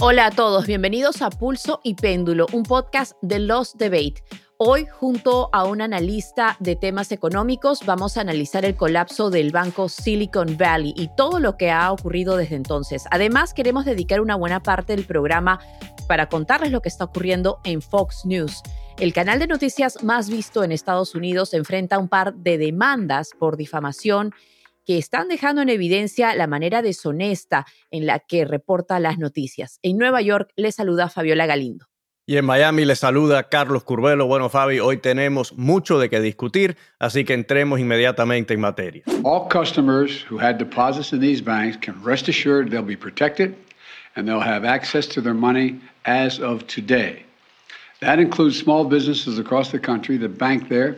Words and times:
Hola 0.00 0.26
a 0.26 0.30
todos, 0.30 0.68
bienvenidos 0.68 1.22
a 1.22 1.30
Pulso 1.30 1.80
y 1.82 1.94
Péndulo, 1.94 2.46
un 2.52 2.62
podcast 2.62 3.14
de 3.20 3.40
Los 3.40 3.76
Debate. 3.76 4.22
Hoy, 4.56 4.86
junto 4.86 5.50
a 5.52 5.64
un 5.64 5.80
analista 5.80 6.56
de 6.60 6.76
temas 6.76 7.10
económicos, 7.10 7.84
vamos 7.84 8.16
a 8.16 8.20
analizar 8.20 8.64
el 8.64 8.76
colapso 8.76 9.28
del 9.28 9.50
banco 9.50 9.88
Silicon 9.88 10.56
Valley 10.56 10.94
y 10.96 11.10
todo 11.16 11.40
lo 11.40 11.56
que 11.56 11.72
ha 11.72 11.90
ocurrido 11.90 12.36
desde 12.36 12.54
entonces. 12.54 13.06
Además, 13.10 13.52
queremos 13.52 13.84
dedicar 13.84 14.20
una 14.20 14.36
buena 14.36 14.62
parte 14.62 14.94
del 14.94 15.04
programa 15.04 15.58
para 16.06 16.28
contarles 16.28 16.70
lo 16.70 16.80
que 16.80 16.90
está 16.90 17.02
ocurriendo 17.02 17.58
en 17.64 17.82
Fox 17.82 18.24
News. 18.24 18.62
El 19.00 19.12
canal 19.12 19.40
de 19.40 19.48
noticias 19.48 20.04
más 20.04 20.30
visto 20.30 20.62
en 20.62 20.70
Estados 20.70 21.16
Unidos 21.16 21.54
enfrenta 21.54 21.98
un 21.98 22.08
par 22.08 22.34
de 22.34 22.56
demandas 22.56 23.30
por 23.36 23.56
difamación 23.56 24.32
que 24.88 24.96
están 24.96 25.28
dejando 25.28 25.60
en 25.60 25.68
evidencia 25.68 26.34
la 26.34 26.46
manera 26.46 26.80
deshonesta 26.80 27.66
en 27.90 28.06
la 28.06 28.20
que 28.20 28.46
reporta 28.46 28.98
las 29.00 29.18
noticias. 29.18 29.80
En 29.82 29.98
Nueva 29.98 30.22
York 30.22 30.50
le 30.56 30.72
saluda 30.72 31.10
Fabiola 31.10 31.44
Galindo. 31.44 31.84
Y 32.24 32.38
en 32.38 32.46
Miami 32.46 32.86
le 32.86 32.96
saluda 32.96 33.50
Carlos 33.50 33.84
Curbelo. 33.84 34.26
Bueno, 34.26 34.48
Fabi, 34.48 34.80
hoy 34.80 34.96
tenemos 34.96 35.52
mucho 35.52 35.98
de 35.98 36.08
qué 36.08 36.22
discutir, 36.22 36.78
así 36.98 37.26
que 37.26 37.34
entremos 37.34 37.80
inmediatamente 37.80 38.54
en 38.54 38.60
materia. 38.60 39.02
All 39.24 39.46
customers 39.50 40.24
who 40.30 40.38
had 40.40 40.56
deposits 40.56 41.12
in 41.12 41.20
these 41.20 41.44
banks 41.44 41.76
can 41.76 41.94
rest 42.02 42.26
assured 42.26 42.70
they'll 42.70 42.82
be 42.82 42.96
protected 42.96 43.54
and 44.16 44.26
they'll 44.26 44.40
have 44.40 44.66
access 44.66 45.06
to 45.06 45.20
their 45.20 45.34
money 45.34 45.78
as 46.06 46.40
of 46.40 46.66
today. 46.66 47.26
That 48.00 48.20
includes 48.20 48.56
small 48.58 48.86
businesses 48.86 49.38
across 49.38 49.70
the 49.70 49.78
country 49.78 50.16
that 50.16 50.38
bank 50.38 50.70
there 50.70 50.96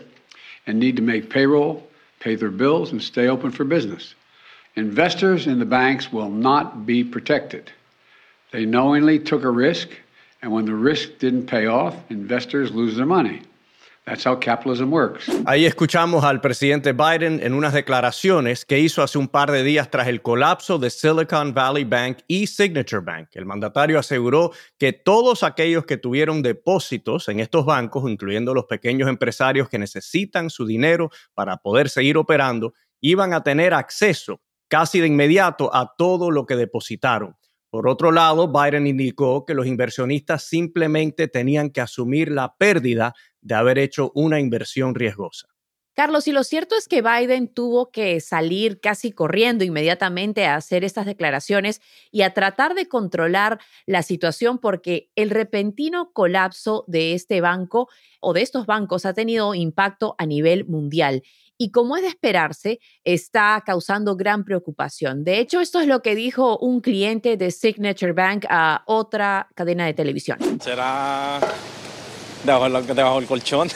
and 0.68 0.78
need 0.78 0.94
to 0.94 1.02
make 1.02 1.28
payroll, 1.28 1.89
pay 2.20 2.36
their 2.36 2.50
bills, 2.50 2.92
and 2.92 3.02
stay 3.02 3.28
open 3.28 3.50
for 3.50 3.64
business. 3.64 4.14
Investors 4.76 5.46
in 5.46 5.58
the 5.58 5.64
banks 5.64 6.12
will 6.12 6.30
not 6.30 6.86
be 6.86 7.02
protected. 7.02 7.72
They 8.52 8.64
knowingly 8.64 9.18
took 9.18 9.42
a 9.42 9.50
risk 9.50 9.88
And 10.42 10.52
when 10.52 10.64
the 10.64 10.74
risk 10.74 11.18
didn't 11.18 11.46
pay 11.46 11.66
off, 11.66 11.94
investors 12.10 12.72
lose 12.72 12.96
their 12.96 13.06
money. 13.06 13.42
That's 14.06 14.26
how 14.26 14.38
capitalism 14.40 14.90
works. 14.90 15.30
Ahí 15.44 15.66
escuchamos 15.66 16.24
al 16.24 16.40
presidente 16.40 16.92
Biden 16.92 17.38
en 17.42 17.52
unas 17.52 17.74
declaraciones 17.74 18.64
que 18.64 18.78
hizo 18.78 19.02
hace 19.02 19.18
un 19.18 19.28
par 19.28 19.52
de 19.52 19.62
días 19.62 19.90
tras 19.90 20.08
el 20.08 20.22
colapso 20.22 20.78
de 20.78 20.90
Silicon 20.90 21.52
Valley 21.52 21.84
Bank 21.84 22.18
y 22.26 22.46
Signature 22.46 23.02
Bank. 23.02 23.28
El 23.34 23.44
mandatario 23.44 23.98
aseguró 23.98 24.52
que 24.78 24.92
todos 24.92 25.42
aquellos 25.42 25.84
que 25.84 25.98
tuvieron 25.98 26.42
depósitos 26.42 27.28
en 27.28 27.40
estos 27.40 27.66
bancos, 27.66 28.10
incluyendo 28.10 28.54
los 28.54 28.64
pequeños 28.64 29.08
empresarios 29.08 29.68
que 29.68 29.78
necesitan 29.78 30.48
su 30.48 30.66
dinero 30.66 31.10
para 31.34 31.58
poder 31.58 31.90
seguir 31.90 32.16
operando, 32.16 32.72
iban 33.00 33.34
a 33.34 33.42
tener 33.42 33.74
acceso 33.74 34.40
casi 34.68 35.00
de 35.00 35.08
inmediato 35.08 35.74
a 35.74 35.94
todo 35.96 36.30
lo 36.30 36.46
que 36.46 36.56
depositaron. 36.56 37.36
Por 37.70 37.88
otro 37.88 38.10
lado, 38.10 38.52
Biden 38.52 38.88
indicó 38.88 39.44
que 39.46 39.54
los 39.54 39.66
inversionistas 39.66 40.42
simplemente 40.42 41.28
tenían 41.28 41.70
que 41.70 41.80
asumir 41.80 42.30
la 42.30 42.56
pérdida 42.56 43.14
de 43.40 43.54
haber 43.54 43.78
hecho 43.78 44.10
una 44.14 44.40
inversión 44.40 44.94
riesgosa. 44.96 45.46
Carlos, 45.94 46.26
y 46.28 46.32
lo 46.32 46.44
cierto 46.44 46.76
es 46.76 46.88
que 46.88 47.02
Biden 47.02 47.52
tuvo 47.52 47.90
que 47.90 48.20
salir 48.20 48.80
casi 48.80 49.12
corriendo 49.12 49.64
inmediatamente 49.64 50.46
a 50.46 50.54
hacer 50.54 50.82
estas 50.82 51.04
declaraciones 51.04 51.80
y 52.10 52.22
a 52.22 52.32
tratar 52.32 52.74
de 52.74 52.88
controlar 52.88 53.60
la 53.86 54.02
situación 54.02 54.58
porque 54.58 55.10
el 55.14 55.30
repentino 55.30 56.12
colapso 56.12 56.84
de 56.86 57.12
este 57.14 57.40
banco 57.40 57.88
o 58.20 58.32
de 58.32 58.42
estos 58.42 58.66
bancos 58.66 59.04
ha 59.04 59.14
tenido 59.14 59.54
impacto 59.54 60.14
a 60.18 60.26
nivel 60.26 60.64
mundial 60.64 61.22
y 61.60 61.70
como 61.72 61.94
es 61.94 62.02
de 62.02 62.08
esperarse, 62.08 62.80
está 63.04 63.62
causando 63.66 64.16
gran 64.16 64.44
preocupación. 64.44 65.24
De 65.24 65.40
hecho, 65.40 65.60
esto 65.60 65.78
es 65.78 65.86
lo 65.86 66.00
que 66.00 66.14
dijo 66.14 66.56
un 66.56 66.80
cliente 66.80 67.36
de 67.36 67.50
Signature 67.50 68.14
Bank 68.14 68.46
a 68.48 68.82
otra 68.86 69.46
cadena 69.54 69.84
de 69.84 69.92
televisión. 69.92 70.38
¿Será 70.58 71.38
debajo, 72.46 72.94
debajo 72.94 73.20
del 73.20 73.28
colchón? 73.28 73.68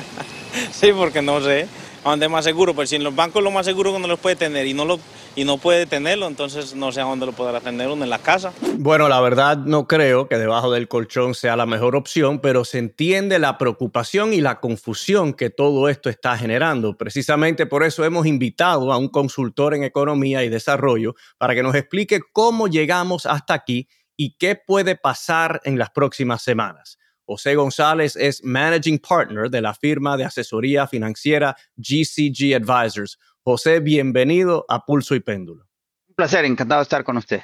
sí, 0.72 0.92
porque 0.94 1.20
no 1.20 1.42
sé. 1.42 1.68
¿A 2.04 2.08
dónde 2.08 2.30
más 2.30 2.42
seguro? 2.42 2.72
Pues 2.72 2.88
si 2.88 2.96
en 2.96 3.04
los 3.04 3.14
bancos 3.14 3.42
lo 3.42 3.50
más 3.50 3.66
seguro 3.66 3.90
que 3.90 3.98
uno 3.98 4.08
los 4.08 4.18
puede 4.18 4.36
tener 4.36 4.66
y 4.66 4.72
no 4.72 4.86
lo 4.86 4.98
y 5.36 5.44
no 5.44 5.58
puede 5.58 5.86
tenerlo, 5.86 6.26
entonces 6.26 6.74
no 6.74 6.92
sé 6.92 7.00
a 7.00 7.04
dónde 7.04 7.26
lo 7.26 7.32
podrá 7.32 7.60
tener 7.60 7.88
uno 7.88 8.04
en 8.04 8.10
la 8.10 8.18
casa. 8.18 8.52
Bueno, 8.78 9.08
la 9.08 9.20
verdad 9.20 9.56
no 9.58 9.86
creo 9.86 10.28
que 10.28 10.38
debajo 10.38 10.70
del 10.72 10.88
colchón 10.88 11.34
sea 11.34 11.56
la 11.56 11.66
mejor 11.66 11.96
opción, 11.96 12.40
pero 12.40 12.64
se 12.64 12.78
entiende 12.78 13.38
la 13.38 13.58
preocupación 13.58 14.32
y 14.32 14.40
la 14.40 14.60
confusión 14.60 15.32
que 15.32 15.50
todo 15.50 15.88
esto 15.88 16.10
está 16.10 16.36
generando. 16.36 16.96
Precisamente 16.96 17.66
por 17.66 17.84
eso 17.84 18.04
hemos 18.04 18.26
invitado 18.26 18.92
a 18.92 18.96
un 18.96 19.08
consultor 19.08 19.74
en 19.74 19.84
economía 19.84 20.42
y 20.44 20.48
desarrollo 20.48 21.14
para 21.38 21.54
que 21.54 21.62
nos 21.62 21.74
explique 21.74 22.20
cómo 22.32 22.68
llegamos 22.68 23.26
hasta 23.26 23.54
aquí 23.54 23.88
y 24.16 24.36
qué 24.36 24.54
puede 24.56 24.96
pasar 24.96 25.60
en 25.64 25.78
las 25.78 25.90
próximas 25.90 26.42
semanas. 26.42 26.98
José 27.30 27.54
González 27.54 28.16
es 28.16 28.42
Managing 28.42 28.98
Partner 28.98 29.48
de 29.48 29.60
la 29.60 29.72
firma 29.72 30.16
de 30.16 30.24
asesoría 30.24 30.88
financiera 30.88 31.56
GCG 31.76 32.56
Advisors. 32.56 33.20
José, 33.42 33.80
bienvenido 33.80 34.66
a 34.68 34.84
Pulso 34.84 35.14
y 35.14 35.20
Péndulo. 35.20 35.66
Un 36.08 36.14
placer, 36.14 36.44
encantado 36.44 36.80
de 36.80 36.84
estar 36.84 37.04
con 37.04 37.16
usted. 37.16 37.42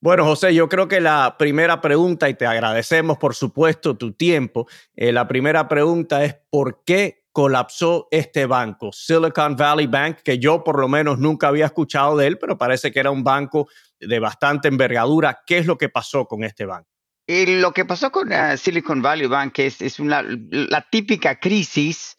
Bueno, 0.00 0.24
José, 0.24 0.54
yo 0.54 0.68
creo 0.68 0.86
que 0.86 1.00
la 1.00 1.36
primera 1.36 1.80
pregunta, 1.80 2.28
y 2.28 2.34
te 2.34 2.46
agradecemos 2.46 3.18
por 3.18 3.34
supuesto 3.34 3.96
tu 3.96 4.12
tiempo, 4.12 4.68
eh, 4.94 5.10
la 5.10 5.26
primera 5.26 5.68
pregunta 5.68 6.22
es 6.24 6.36
¿por 6.50 6.84
qué 6.84 7.24
colapsó 7.32 8.06
este 8.10 8.46
banco, 8.46 8.92
Silicon 8.92 9.56
Valley 9.56 9.88
Bank, 9.88 10.18
que 10.24 10.38
yo 10.38 10.62
por 10.62 10.78
lo 10.78 10.88
menos 10.88 11.18
nunca 11.18 11.48
había 11.48 11.66
escuchado 11.66 12.16
de 12.16 12.28
él, 12.28 12.38
pero 12.38 12.56
parece 12.56 12.92
que 12.92 13.00
era 13.00 13.10
un 13.10 13.24
banco 13.24 13.68
de 13.98 14.18
bastante 14.20 14.68
envergadura. 14.68 15.42
¿Qué 15.44 15.58
es 15.58 15.66
lo 15.66 15.76
que 15.76 15.88
pasó 15.88 16.26
con 16.26 16.44
este 16.44 16.66
banco? 16.66 16.88
Y 17.26 17.60
lo 17.60 17.72
que 17.72 17.84
pasó 17.84 18.12
con 18.12 18.32
eh, 18.32 18.56
Silicon 18.56 19.02
Valley 19.02 19.26
Bank 19.26 19.58
es, 19.58 19.82
es 19.82 19.98
una, 19.98 20.22
la 20.22 20.86
típica 20.88 21.40
crisis 21.40 22.16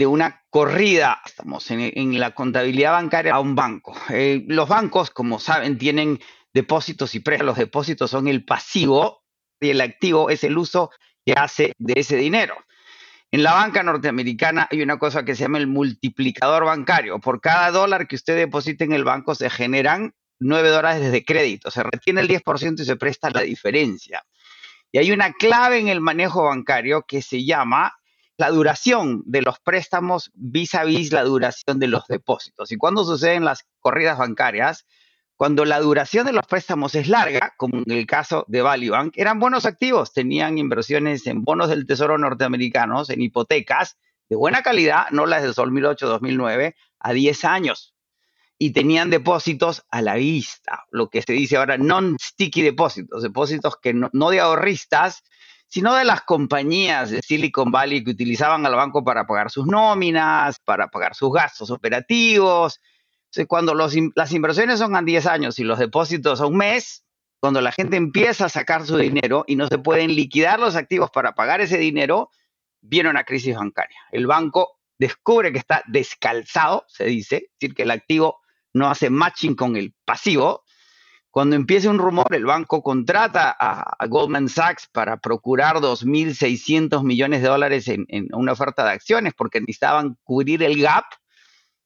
de 0.00 0.06
una 0.06 0.46
corrida, 0.48 1.20
estamos 1.26 1.70
en, 1.70 2.18
la 2.18 2.30
contabilidad 2.30 2.92
bancaria 2.92 3.34
a 3.34 3.40
un 3.40 3.54
banco. 3.54 3.94
Eh, 4.08 4.46
los 4.48 4.66
bancos, 4.66 5.10
como 5.10 5.38
saben, 5.38 5.76
tienen 5.76 6.18
depósitos 6.54 7.14
y 7.14 7.20
préstamos. 7.20 7.50
Los 7.50 7.58
depósitos 7.58 8.10
son 8.10 8.26
el 8.26 8.42
pasivo 8.42 9.26
y 9.60 9.68
el 9.68 9.80
activo 9.82 10.30
es 10.30 10.42
el 10.42 10.56
uso 10.56 10.90
que 11.22 11.34
hace 11.34 11.74
de 11.76 12.00
ese 12.00 12.16
dinero. 12.16 12.54
En 13.30 13.42
la 13.42 13.52
banca 13.52 13.82
norteamericana 13.82 14.68
hay 14.70 14.80
una 14.80 14.98
cosa 14.98 15.22
que 15.22 15.34
se 15.34 15.42
llama 15.42 15.58
el 15.58 15.66
multiplicador 15.66 16.64
bancario. 16.64 17.18
Por 17.18 17.42
cada 17.42 17.70
dólar 17.70 18.08
que 18.08 18.16
usted 18.16 18.38
deposita 18.38 18.84
en 18.84 18.92
el 18.92 19.04
banco 19.04 19.34
se 19.34 19.50
generan 19.50 20.14
9 20.38 20.70
dólares 20.70 21.12
de 21.12 21.24
crédito. 21.26 21.70
Se 21.70 21.82
retiene 21.82 22.22
el 22.22 22.28
10% 22.28 22.80
y 22.80 22.84
se 22.86 22.96
presta 22.96 23.28
la 23.28 23.42
diferencia. 23.42 24.24
Y 24.92 24.96
hay 24.96 25.12
una 25.12 25.34
clave 25.34 25.78
en 25.78 25.88
el 25.88 26.00
manejo 26.00 26.44
bancario 26.44 27.02
que 27.06 27.20
se 27.20 27.44
llama 27.44 27.99
la 28.40 28.50
duración 28.50 29.22
de 29.26 29.42
los 29.42 29.60
préstamos 29.60 30.30
vis 30.34 30.74
a 30.74 30.84
vis 30.84 31.12
la 31.12 31.24
duración 31.24 31.78
de 31.78 31.88
los 31.88 32.06
depósitos. 32.08 32.72
¿Y 32.72 32.78
cuando 32.78 33.04
suceden 33.04 33.44
las 33.44 33.66
corridas 33.80 34.16
bancarias? 34.16 34.86
Cuando 35.36 35.66
la 35.66 35.78
duración 35.78 36.24
de 36.24 36.32
los 36.32 36.46
préstamos 36.46 36.94
es 36.94 37.06
larga, 37.06 37.52
como 37.58 37.76
en 37.78 37.90
el 37.90 38.06
caso 38.06 38.46
de 38.48 38.62
Value 38.62 38.92
Bank, 38.92 39.12
eran 39.16 39.40
buenos 39.40 39.66
activos, 39.66 40.14
tenían 40.14 40.56
inversiones 40.56 41.26
en 41.26 41.44
bonos 41.44 41.68
del 41.68 41.86
Tesoro 41.86 42.16
norteamericanos, 42.16 43.10
en 43.10 43.20
hipotecas 43.20 43.98
de 44.30 44.36
buena 44.36 44.62
calidad, 44.62 45.10
no 45.10 45.26
las 45.26 45.42
de 45.42 45.50
2008-2009, 45.50 46.74
a 46.98 47.12
10 47.12 47.44
años. 47.44 47.94
Y 48.56 48.72
tenían 48.72 49.10
depósitos 49.10 49.84
a 49.90 50.00
la 50.00 50.14
vista, 50.14 50.86
lo 50.90 51.10
que 51.10 51.20
se 51.20 51.34
dice 51.34 51.58
ahora 51.58 51.76
non-sticky 51.76 52.62
depósitos, 52.62 53.22
depósitos 53.22 53.76
que 53.82 53.92
no 53.92 54.30
de 54.30 54.40
ahorristas, 54.40 55.24
sino 55.70 55.94
de 55.94 56.04
las 56.04 56.22
compañías 56.22 57.10
de 57.10 57.22
Silicon 57.22 57.70
Valley 57.70 58.02
que 58.02 58.10
utilizaban 58.10 58.66
al 58.66 58.74
banco 58.74 59.04
para 59.04 59.24
pagar 59.24 59.52
sus 59.52 59.66
nóminas, 59.66 60.58
para 60.64 60.88
pagar 60.88 61.14
sus 61.14 61.32
gastos 61.32 61.70
operativos. 61.70 62.80
cuando 63.46 63.74
las 63.74 64.32
inversiones 64.32 64.80
son 64.80 64.96
a 64.96 65.02
10 65.02 65.26
años 65.26 65.58
y 65.60 65.64
los 65.64 65.78
depósitos 65.78 66.40
a 66.40 66.46
un 66.46 66.56
mes, 66.56 67.04
cuando 67.38 67.60
la 67.60 67.70
gente 67.70 67.96
empieza 67.96 68.46
a 68.46 68.48
sacar 68.48 68.84
su 68.84 68.96
dinero 68.96 69.44
y 69.46 69.54
no 69.54 69.68
se 69.68 69.78
pueden 69.78 70.14
liquidar 70.16 70.58
los 70.58 70.74
activos 70.74 71.10
para 71.12 71.36
pagar 71.36 71.60
ese 71.60 71.78
dinero, 71.78 72.30
viene 72.80 73.08
una 73.08 73.22
crisis 73.22 73.54
bancaria. 73.54 73.96
El 74.10 74.26
banco 74.26 74.80
descubre 74.98 75.52
que 75.52 75.58
está 75.58 75.84
descalzado, 75.86 76.84
se 76.88 77.04
dice, 77.04 77.36
es 77.36 77.50
decir, 77.60 77.76
que 77.76 77.84
el 77.84 77.92
activo 77.92 78.40
no 78.74 78.90
hace 78.90 79.08
matching 79.08 79.54
con 79.54 79.76
el 79.76 79.94
pasivo, 80.04 80.64
cuando 81.30 81.54
empieza 81.54 81.90
un 81.90 81.98
rumor, 81.98 82.26
el 82.34 82.44
banco 82.44 82.82
contrata 82.82 83.56
a, 83.58 84.06
Goldman 84.06 84.48
Sachs 84.48 84.88
para 84.92 85.18
procurar 85.18 85.76
2.600 85.76 87.04
millones 87.04 87.42
de 87.42 87.48
dólares 87.48 87.86
en, 87.86 88.06
una 88.32 88.52
oferta 88.52 88.84
de 88.84 88.90
acciones 88.90 89.34
porque 89.36 89.60
necesitaban 89.60 90.16
cubrir 90.24 90.62
el 90.62 90.82
gap. 90.82 91.04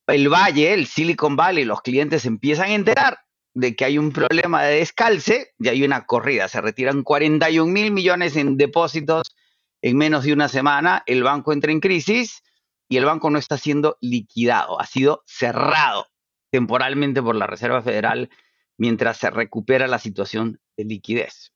El 0.07 0.29
Valle, 0.29 0.73
el 0.73 0.87
Silicon 0.87 1.37
Valley, 1.37 1.65
los 1.65 1.83
clientes 1.83 2.25
empiezan 2.25 2.71
a 2.71 2.75
enterar 2.75 3.19
de 3.55 3.77
que 3.77 3.85
hay 3.85 3.99
un 3.99 4.13
problema 4.13 4.63
de 4.63 4.77
descalce 4.77 5.53
y 5.59 5.69
hay 5.69 5.85
una 5.85 6.07
corrida. 6.07 6.49
Se 6.49 6.61
retiran 6.61 7.03
41 7.03 7.71
mil 7.71 7.93
millones 7.93 8.37
en 8.37 8.57
depósitos 8.57 9.35
en 9.83 9.97
menos 9.97 10.25
de 10.25 10.33
una 10.33 10.49
semana. 10.49 11.03
El 11.07 11.23
banco 11.23 11.53
entra 11.53 11.71
en 11.71 11.81
crisis 11.81 12.43
y 12.89 12.97
el 12.97 13.05
banco 13.05 13.31
no 13.31 13.39
está 13.39 13.59
siendo 13.59 13.99
liquidado, 14.01 14.81
ha 14.81 14.87
sido 14.87 15.23
cerrado 15.27 16.07
temporalmente 16.51 17.23
por 17.23 17.35
la 17.35 17.47
Reserva 17.47 17.83
Federal 17.83 18.31
mientras 18.79 19.19
se 19.19 19.31
recupera 19.31 19.87
la 19.87 19.99
situación 19.99 20.61
de 20.77 20.85
liquidez. 20.85 21.55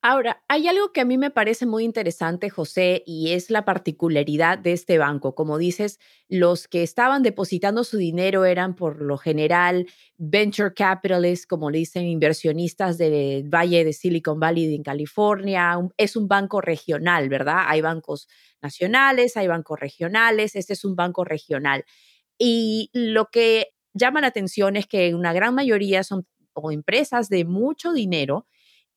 Ahora, 0.00 0.44
hay 0.46 0.68
algo 0.68 0.92
que 0.92 1.00
a 1.00 1.04
mí 1.04 1.18
me 1.18 1.32
parece 1.32 1.66
muy 1.66 1.82
interesante, 1.82 2.50
José, 2.50 3.02
y 3.04 3.32
es 3.32 3.50
la 3.50 3.64
particularidad 3.64 4.56
de 4.56 4.72
este 4.72 4.96
banco. 4.96 5.34
Como 5.34 5.58
dices, 5.58 5.98
los 6.28 6.68
que 6.68 6.84
estaban 6.84 7.24
depositando 7.24 7.82
su 7.82 7.96
dinero 7.96 8.44
eran 8.44 8.76
por 8.76 9.02
lo 9.02 9.18
general 9.18 9.88
venture 10.16 10.72
capitalists, 10.72 11.48
como 11.48 11.68
le 11.70 11.78
dicen, 11.78 12.06
inversionistas 12.06 12.96
del 12.96 13.52
Valle 13.52 13.84
de 13.84 13.92
Silicon 13.92 14.38
Valley 14.38 14.72
en 14.72 14.84
California. 14.84 15.76
Es 15.96 16.14
un 16.14 16.28
banco 16.28 16.60
regional, 16.60 17.28
¿verdad? 17.28 17.64
Hay 17.66 17.80
bancos 17.80 18.28
nacionales, 18.62 19.36
hay 19.36 19.48
bancos 19.48 19.80
regionales, 19.80 20.54
este 20.54 20.74
es 20.74 20.84
un 20.84 20.94
banco 20.94 21.24
regional. 21.24 21.84
Y 22.38 22.90
lo 22.92 23.26
que 23.32 23.70
llama 23.94 24.20
la 24.20 24.28
atención 24.28 24.76
es 24.76 24.86
que 24.86 25.14
una 25.14 25.32
gran 25.32 25.54
mayoría 25.56 26.04
son 26.04 26.24
empresas 26.70 27.28
de 27.28 27.44
mucho 27.44 27.92
dinero 27.92 28.46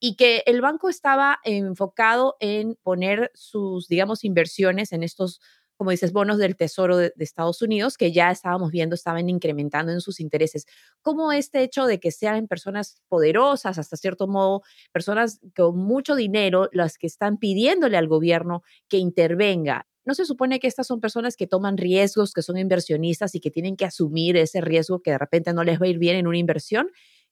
y 0.03 0.15
que 0.15 0.43
el 0.47 0.61
banco 0.61 0.89
estaba 0.89 1.39
enfocado 1.43 2.35
en 2.39 2.75
poner 2.81 3.31
sus, 3.35 3.87
digamos, 3.87 4.23
inversiones 4.23 4.93
en 4.93 5.03
estos, 5.03 5.39
como 5.77 5.91
dices, 5.91 6.11
bonos 6.11 6.39
del 6.39 6.55
Tesoro 6.55 6.97
de, 6.97 7.13
Estados 7.19 7.61
Unidos, 7.61 7.97
que 7.97 8.11
ya 8.11 8.31
estábamos 8.31 8.71
viendo 8.71 8.95
estaban 8.95 9.29
incrementando 9.29 9.91
en 9.91 10.01
sus 10.01 10.19
intereses. 10.19 10.65
¿Cómo 11.03 11.31
este 11.31 11.61
hecho 11.61 11.85
de 11.85 11.99
que 11.99 12.09
sean 12.09 12.47
personas 12.47 12.99
poderosas, 13.09 13.77
hasta 13.77 13.95
cierto 13.95 14.27
modo, 14.27 14.63
personas 14.91 15.39
con 15.55 15.77
mucho 15.77 16.15
dinero, 16.15 16.67
las 16.71 16.97
que 16.97 17.05
están 17.05 17.37
pidiéndole 17.37 17.95
al 17.95 18.07
gobierno 18.07 18.63
que 18.89 18.97
intervenga? 18.97 19.85
¿No 20.03 20.15
se 20.15 20.25
supone 20.25 20.59
que 20.59 20.65
estas 20.65 20.87
son 20.87 20.99
personas 20.99 21.35
que 21.35 21.45
toman 21.45 21.77
riesgos, 21.77 22.33
que 22.33 22.41
son 22.41 22.57
inversionistas 22.57 23.35
y 23.35 23.39
que 23.39 23.51
tienen 23.51 23.77
que 23.77 23.85
asumir 23.85 24.35
ese 24.35 24.61
riesgo 24.61 25.03
que 25.03 25.11
de 25.11 25.19
repente 25.19 25.53
no 25.53 25.63
les 25.63 25.79
va 25.79 25.85
a 25.85 25.89
ir 25.89 25.99
bien 25.99 26.15
en 26.15 26.25
una 26.25 26.39
inversión? 26.39 26.89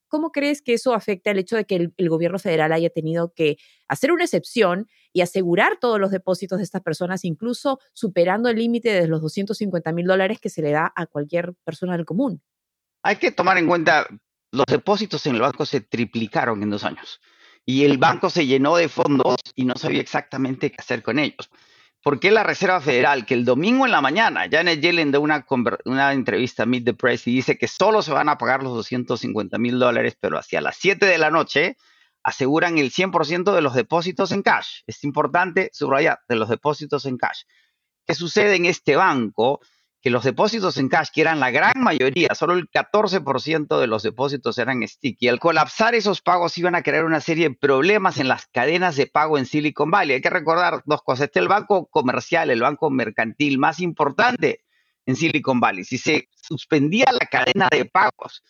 ¿Cómo 0.10 0.32
crees 0.32 0.62
que 0.62 0.74
eso 0.74 0.94
afecta 0.94 1.32
el 1.32 1.38
hecho 1.38 1.56
de 1.56 1.66
que 1.66 1.92
el, 1.96 2.10
gobierno 2.10 2.40
federal 2.40 2.74
haya 2.74 2.90
tenido 2.90 3.34
que 3.34 3.58
hacer 3.88 4.12
una 4.12 4.26
excepción 4.26 4.88
y 5.14 5.22
asegurar 5.22 5.78
todos 5.80 6.00
los 6.00 6.12
depósitos 6.12 6.58
de 6.58 6.64
estas 6.64 6.82
personas, 6.82 7.24
incluso 7.24 7.80
superando 7.94 8.50
el 8.50 8.58
límite 8.58 8.92
de 8.92 9.08
los 9.08 9.22
250 9.22 9.92
mil 9.94 10.08
dólares 10.08 10.40
que 10.42 10.50
se 10.50 10.62
le 10.62 10.72
da 10.72 10.92
a 10.96 11.06
cualquier 11.06 11.54
persona 11.64 11.96
del 11.96 12.06
común? 12.06 12.42
Hay 13.04 13.16
que 13.16 13.32
tomar 13.32 13.58
en 13.58 13.68
cuenta, 13.68 14.08
los 14.52 14.66
depósitos 14.66 15.26
en 15.28 15.36
el 15.36 15.42
banco 15.42 15.66
se 15.66 15.82
triplicaron 15.82 16.62
en 16.64 16.72
dos 16.72 16.84
años 16.84 17.22
y 17.66 17.86
el 17.86 17.98
banco 17.98 18.30
se 18.30 18.48
llenó 18.48 18.76
de 18.76 18.90
fondos 18.90 19.38
y 19.56 19.66
no 19.66 19.76
sabía 19.76 20.02
exactamente 20.02 20.72
qué 20.72 20.78
hacer 20.80 21.04
con 21.04 21.20
ellos. 21.20 21.50
¿Por 22.02 22.20
qué 22.20 22.32
la 22.32 22.44
Reserva 22.44 22.80
Federal, 22.80 23.26
que 23.26 23.34
el 23.34 23.44
domingo 23.44 23.86
en 23.86 23.92
la 23.92 24.00
mañana, 24.00 24.48
Janet 24.50 24.80
Yellen 24.80 25.12
da 25.12 25.20
una, 25.20 25.46
una 25.84 26.14
entrevista 26.14 26.64
a 26.64 26.66
Meet 26.66 26.86
the 26.86 26.94
Press 26.94 27.28
y 27.28 27.36
dice 27.36 27.58
que 27.58 27.68
solo 27.68 28.02
se 28.02 28.14
van 28.14 28.30
a 28.30 28.38
pagar 28.38 28.64
los 28.64 28.74
250 28.74 29.58
mil 29.58 29.80
dólares, 29.80 30.16
pero 30.20 30.38
hacia 30.38 30.62
las 30.62 30.78
7 30.78 31.06
de 31.06 31.18
la 31.18 31.30
noche 31.30 31.76
aseguran 32.24 32.78
el 32.78 32.92
100% 32.92 33.54
de 33.54 33.62
los 33.62 33.74
depósitos 33.74 34.32
en 34.32 34.44
cash? 34.44 34.82
Es 34.88 35.04
importante 35.04 35.70
subrayar 35.74 36.20
de 36.30 36.36
los 36.38 36.48
depósitos 36.48 37.06
en 37.06 37.18
cash. 37.18 37.42
¿Qué 38.06 38.16
sucede 38.16 38.56
en 38.56 38.66
este 38.66 38.96
banco? 38.96 39.60
Que 40.02 40.10
los 40.10 40.24
depósitos 40.24 40.78
en 40.78 40.88
cash, 40.88 41.10
que 41.14 41.22
eran 41.22 41.40
la 41.40 41.52
gran 41.52 41.74
mayoría, 41.76 42.30
solo 42.34 42.54
el 42.54 42.70
14% 42.70 43.80
de 43.80 43.88
los 43.88 44.04
depósitos 44.04 44.58
eran 44.58 44.88
sticky. 44.88 45.28
Al 45.28 45.40
colapsar 45.40 45.94
esos 45.94 46.22
pagos 46.22 46.58
iban 46.58 46.76
a 46.76 46.84
crear 46.84 47.04
una 47.04 47.20
serie 47.20 47.50
de 47.50 47.56
problemas 47.56 48.18
en 48.18 48.30
las 48.30 48.48
cadenas 48.48 48.96
de 48.96 49.08
pago 49.08 49.38
en 49.38 49.46
Silicon 49.46 49.92
Valley. 49.92 50.16
Hay 50.16 50.22
que 50.22 50.30
recordar 50.30 50.84
dos 50.86 51.02
cosas. 51.04 51.26
Este 51.26 51.40
es 51.40 51.44
el 51.44 51.50
banco 51.50 51.88
comercial, 51.88 52.50
el 52.50 52.62
banco 52.62 52.90
mercantil 52.90 53.58
más 53.58 53.80
importante 53.82 54.64
en 55.06 55.16
Silicon 55.16 55.60
Valley. 55.60 55.84
Si 55.84 55.98
se 55.98 56.30
suspendía 56.34 57.06
la 57.12 57.26
cadena 57.28 57.68
de 57.70 57.86
pagos 57.86 58.44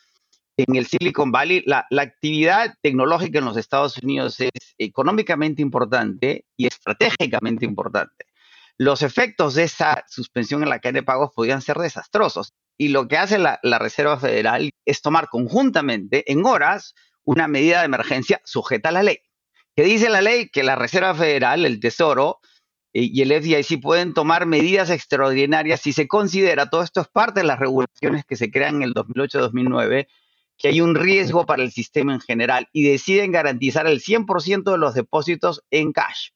en 0.55 0.75
el 0.75 0.85
Silicon 0.85 1.31
Valley, 1.31 1.63
la, 1.65 1.87
la 1.89 2.03
actividad 2.03 2.75
tecnológica 2.81 3.39
en 3.39 3.45
los 3.45 3.57
Estados 3.57 3.97
Unidos 3.97 4.39
es 4.39 4.51
económicamente 4.77 5.61
importante 5.63 6.45
y 6.55 6.67
estratégicamente 6.67 7.65
importante 7.65 8.28
los 8.79 9.01
efectos 9.01 9.55
de 9.55 9.63
esa 9.63 10.05
suspensión 10.07 10.63
en 10.63 10.69
la 10.69 10.79
cadena 10.79 11.01
de 11.01 11.05
pagos 11.05 11.31
podían 11.35 11.61
ser 11.61 11.77
desastrosos. 11.77 12.53
Y 12.77 12.87
lo 12.87 13.09
que 13.09 13.17
hace 13.17 13.37
la, 13.37 13.59
Reserva 13.77 14.17
Federal 14.17 14.71
es 14.85 15.01
tomar 15.01 15.27
conjuntamente, 15.27 16.31
en 16.31 16.45
horas, 16.45 16.95
una 17.25 17.49
medida 17.49 17.79
de 17.79 17.85
emergencia 17.85 18.41
sujeta 18.45 18.89
a 18.89 18.93
la 18.93 19.03
ley. 19.03 19.19
¿Qué 19.75 19.83
dice 19.83 20.09
la 20.09 20.21
ley? 20.21 20.49
Que 20.49 20.63
la 20.63 20.77
Reserva 20.77 21.13
Federal, 21.13 21.65
el 21.65 21.81
Tesoro 21.81 22.39
eh, 22.93 23.01
y 23.11 23.21
el 23.21 23.33
FDIC 23.33 23.81
pueden 23.81 24.13
tomar 24.13 24.45
medidas 24.45 24.89
extraordinarias 24.89 25.81
si 25.81 25.91
se 25.91 26.07
considera, 26.07 26.69
todo 26.69 26.81
esto 26.81 27.01
es 27.01 27.09
parte 27.09 27.41
de 27.41 27.47
las 27.47 27.59
regulaciones 27.59 28.23
que 28.23 28.37
se 28.37 28.49
crean 28.49 28.77
en 28.77 28.83
el 28.83 28.93
2008-2009, 28.93 30.07
que 30.57 30.67
hay 30.69 30.79
un 30.79 30.95
riesgo 30.95 31.45
para 31.45 31.63
el 31.63 31.71
sistema 31.71 32.13
en 32.13 32.21
general 32.21 32.69
y 32.71 32.83
deciden 32.83 33.33
garantizar 33.33 33.87
el 33.87 33.99
100% 33.99 34.71
de 34.71 34.77
los 34.77 34.93
depósitos 34.93 35.65
en 35.69 35.91
cash 35.91 36.29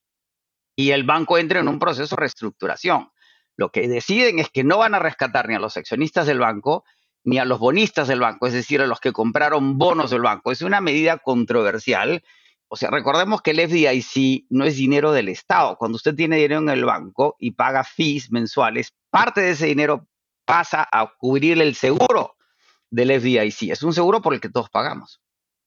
y 0.75 0.91
el 0.91 1.03
banco 1.03 1.37
entra 1.37 1.59
en 1.59 1.67
un 1.67 1.79
proceso 1.79 2.15
de 2.15 2.19
reestructuración. 2.21 3.09
Lo 3.55 3.71
que 3.71 3.87
deciden 3.87 4.39
es 4.39 4.49
que 4.49 4.63
no 4.63 4.77
van 4.79 4.95
a 4.95 4.99
rescatar 4.99 5.47
ni 5.47 5.55
a 5.55 5.59
los 5.59 5.77
accionistas 5.77 6.25
del 6.25 6.39
banco 6.39 6.83
ni 7.23 7.37
a 7.37 7.45
los 7.45 7.59
bonistas 7.59 8.07
del 8.07 8.19
banco, 8.19 8.47
es 8.47 8.53
decir, 8.53 8.81
a 8.81 8.87
los 8.87 8.99
que 8.99 9.13
compraron 9.13 9.77
bonos 9.77 10.11
del 10.11 10.21
banco. 10.21 10.51
Es 10.51 10.61
una 10.61 10.81
medida 10.81 11.17
controversial. 11.19 12.21
O 12.67 12.75
sea, 12.75 12.89
recordemos 12.89 13.41
que 13.41 13.51
el 13.51 13.61
FDIC 13.61 14.47
no 14.49 14.65
es 14.65 14.75
dinero 14.75 15.13
del 15.13 15.29
Estado. 15.29 15.77
Cuando 15.77 15.95
usted 15.95 16.15
tiene 16.15 16.37
dinero 16.37 16.59
en 16.59 16.69
el 16.69 16.83
banco 16.83 17.35
y 17.39 17.51
paga 17.51 17.83
fees 17.83 18.31
mensuales, 18.31 18.93
parte 19.09 19.41
de 19.41 19.51
ese 19.51 19.67
dinero 19.67 20.07
pasa 20.45 20.87
a 20.91 21.13
cubrir 21.17 21.61
el 21.61 21.75
seguro 21.75 22.35
del 22.89 23.21
FDIC. 23.21 23.71
Es 23.71 23.83
un 23.83 23.93
seguro 23.93 24.21
por 24.21 24.33
el 24.33 24.41
que 24.41 24.49
todos 24.49 24.69
pagamos. 24.69 25.21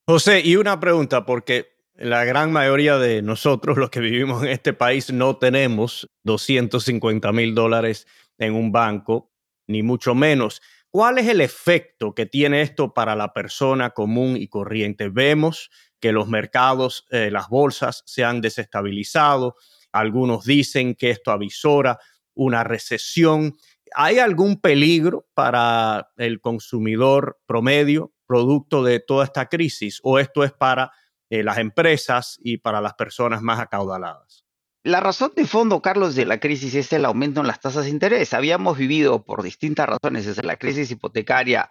José, 0.06 0.42
y 0.44 0.56
una 0.56 0.78
pregunta, 0.78 1.24
porque 1.24 1.75
la 1.98 2.24
gran 2.24 2.52
mayoría 2.52 2.98
de 2.98 3.22
nosotros, 3.22 3.78
los 3.78 3.90
que 3.90 4.00
vivimos 4.00 4.42
en 4.42 4.50
este 4.50 4.72
país, 4.72 5.12
no 5.12 5.36
tenemos 5.36 6.08
250 6.24 7.32
mil 7.32 7.54
dólares 7.54 8.06
en 8.38 8.54
un 8.54 8.70
banco, 8.70 9.32
ni 9.66 9.82
mucho 9.82 10.14
menos. 10.14 10.60
¿Cuál 10.90 11.18
es 11.18 11.28
el 11.28 11.40
efecto 11.40 12.14
que 12.14 12.26
tiene 12.26 12.62
esto 12.62 12.92
para 12.94 13.16
la 13.16 13.32
persona 13.32 13.90
común 13.90 14.36
y 14.36 14.48
corriente? 14.48 15.08
Vemos 15.08 15.70
que 16.00 16.12
los 16.12 16.28
mercados, 16.28 17.06
eh, 17.10 17.30
las 17.30 17.48
bolsas 17.48 18.02
se 18.06 18.24
han 18.24 18.40
desestabilizado. 18.40 19.56
Algunos 19.92 20.44
dicen 20.44 20.94
que 20.94 21.10
esto 21.10 21.30
avisora 21.30 21.98
una 22.34 22.62
recesión. 22.62 23.56
¿Hay 23.94 24.18
algún 24.18 24.60
peligro 24.60 25.26
para 25.34 26.10
el 26.16 26.40
consumidor 26.40 27.38
promedio 27.46 28.12
producto 28.26 28.82
de 28.82 29.00
toda 29.00 29.24
esta 29.24 29.46
crisis 29.48 30.00
o 30.02 30.18
esto 30.18 30.44
es 30.44 30.52
para 30.52 30.90
eh, 31.30 31.42
las 31.42 31.58
empresas 31.58 32.38
y 32.42 32.58
para 32.58 32.80
las 32.80 32.94
personas 32.94 33.42
más 33.42 33.60
acaudaladas. 33.60 34.44
La 34.82 35.00
razón 35.00 35.32
de 35.34 35.46
fondo, 35.46 35.82
Carlos, 35.82 36.14
de 36.14 36.26
la 36.26 36.38
crisis 36.38 36.74
es 36.76 36.92
el 36.92 37.04
aumento 37.04 37.40
en 37.40 37.48
las 37.48 37.58
tasas 37.60 37.84
de 37.84 37.90
interés. 37.90 38.32
Habíamos 38.32 38.78
vivido 38.78 39.24
por 39.24 39.42
distintas 39.42 39.88
razones, 39.88 40.26
desde 40.26 40.44
la 40.44 40.56
crisis 40.56 40.90
hipotecaria 40.92 41.70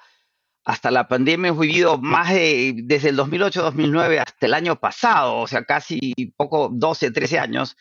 hasta 0.65 0.89
la 0.91 1.07
pandemia, 1.07 1.49
hemos 1.49 1.61
vivido 1.61 1.99
más 1.99 2.33
de, 2.33 2.73
desde 2.83 3.09
el 3.09 3.17
2008-2009 3.17 4.17
hasta 4.19 4.45
el 4.47 4.53
año 4.55 4.79
pasado, 4.79 5.37
o 5.37 5.47
sea, 5.47 5.63
casi 5.63 6.13
poco, 6.35 6.69
12, 6.73 7.11
13 7.11 7.39
años, 7.39 7.77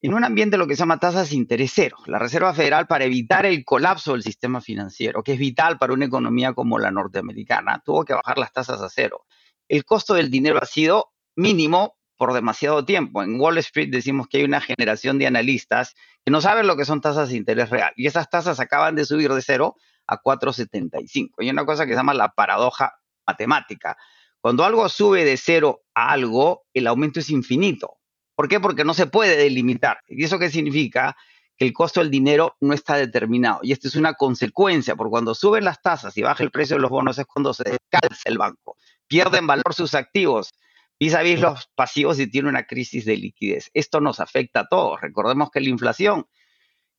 en 0.00 0.14
un 0.14 0.24
ambiente 0.24 0.56
lo 0.56 0.66
que 0.66 0.76
se 0.76 0.80
llama 0.80 1.00
tasas 1.00 1.30
de 1.30 1.36
interés 1.36 1.72
cero. 1.74 1.96
La 2.06 2.20
Reserva 2.20 2.54
Federal, 2.54 2.86
para 2.86 3.04
evitar 3.04 3.46
el 3.46 3.64
colapso 3.64 4.12
del 4.12 4.22
sistema 4.22 4.60
financiero, 4.60 5.22
que 5.24 5.32
es 5.32 5.38
vital 5.38 5.76
para 5.76 5.92
una 5.92 6.06
economía 6.06 6.54
como 6.54 6.78
la 6.78 6.92
norteamericana, 6.92 7.82
tuvo 7.84 8.04
que 8.04 8.14
bajar 8.14 8.38
las 8.38 8.52
tasas 8.52 8.80
a 8.80 8.88
cero 8.88 9.26
el 9.70 9.84
costo 9.84 10.14
del 10.14 10.30
dinero 10.30 10.58
ha 10.60 10.66
sido 10.66 11.12
mínimo 11.36 11.96
por 12.16 12.32
demasiado 12.32 12.84
tiempo. 12.84 13.22
En 13.22 13.40
Wall 13.40 13.56
Street 13.58 13.88
decimos 13.90 14.26
que 14.26 14.38
hay 14.38 14.44
una 14.44 14.60
generación 14.60 15.16
de 15.18 15.28
analistas 15.28 15.94
que 16.24 16.32
no 16.32 16.40
saben 16.40 16.66
lo 16.66 16.76
que 16.76 16.84
son 16.84 17.00
tasas 17.00 17.28
de 17.28 17.36
interés 17.36 17.70
real 17.70 17.92
y 17.96 18.08
esas 18.08 18.28
tasas 18.28 18.58
acaban 18.58 18.96
de 18.96 19.04
subir 19.04 19.32
de 19.32 19.40
0 19.40 19.76
a 20.08 20.20
4,75. 20.20 21.34
Hay 21.38 21.50
una 21.50 21.64
cosa 21.64 21.86
que 21.86 21.92
se 21.92 21.96
llama 21.96 22.14
la 22.14 22.30
paradoja 22.30 22.94
matemática. 23.24 23.96
Cuando 24.40 24.64
algo 24.64 24.88
sube 24.88 25.24
de 25.24 25.36
0 25.36 25.82
a 25.94 26.10
algo, 26.10 26.64
el 26.74 26.88
aumento 26.88 27.20
es 27.20 27.30
infinito. 27.30 27.98
¿Por 28.34 28.48
qué? 28.48 28.58
Porque 28.58 28.84
no 28.84 28.92
se 28.92 29.06
puede 29.06 29.36
delimitar. 29.36 30.00
¿Y 30.08 30.24
eso 30.24 30.40
qué 30.40 30.50
significa? 30.50 31.16
Que 31.56 31.66
el 31.66 31.72
costo 31.72 32.00
del 32.00 32.10
dinero 32.10 32.56
no 32.60 32.74
está 32.74 32.96
determinado. 32.96 33.60
Y 33.62 33.70
esto 33.70 33.86
es 33.86 33.94
una 33.94 34.14
consecuencia, 34.14 34.96
porque 34.96 35.10
cuando 35.10 35.34
suben 35.36 35.64
las 35.64 35.80
tasas 35.80 36.16
y 36.16 36.22
baja 36.22 36.42
el 36.42 36.50
precio 36.50 36.74
de 36.74 36.82
los 36.82 36.90
bonos 36.90 37.18
es 37.18 37.26
cuando 37.26 37.54
se 37.54 37.64
descalza 37.64 38.28
el 38.28 38.38
banco 38.38 38.76
pierden 39.10 39.46
valor 39.46 39.74
sus 39.74 39.94
activos 39.94 40.54
vis 41.00 41.14
a 41.14 41.22
vis 41.22 41.40
los 41.40 41.68
pasivos 41.74 42.20
y 42.20 42.30
tiene 42.30 42.48
una 42.48 42.64
crisis 42.66 43.06
de 43.06 43.16
liquidez. 43.16 43.70
Esto 43.74 44.00
nos 44.00 44.20
afecta 44.20 44.60
a 44.60 44.68
todos. 44.68 45.00
Recordemos 45.00 45.50
que 45.50 45.60
la 45.60 45.70
inflación 45.70 46.26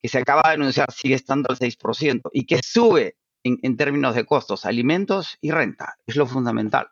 que 0.01 0.09
se 0.09 0.17
acaba 0.17 0.41
de 0.47 0.55
anunciar 0.55 0.91
sigue 0.91 1.15
estando 1.15 1.47
al 1.49 1.57
6% 1.57 2.29
y 2.33 2.45
que 2.47 2.59
sube 2.63 3.15
en, 3.43 3.59
en 3.61 3.77
términos 3.77 4.15
de 4.15 4.25
costos, 4.25 4.65
alimentos 4.65 5.37
y 5.39 5.51
renta. 5.51 5.95
Es 6.07 6.15
lo 6.15 6.25
fundamental. 6.25 6.87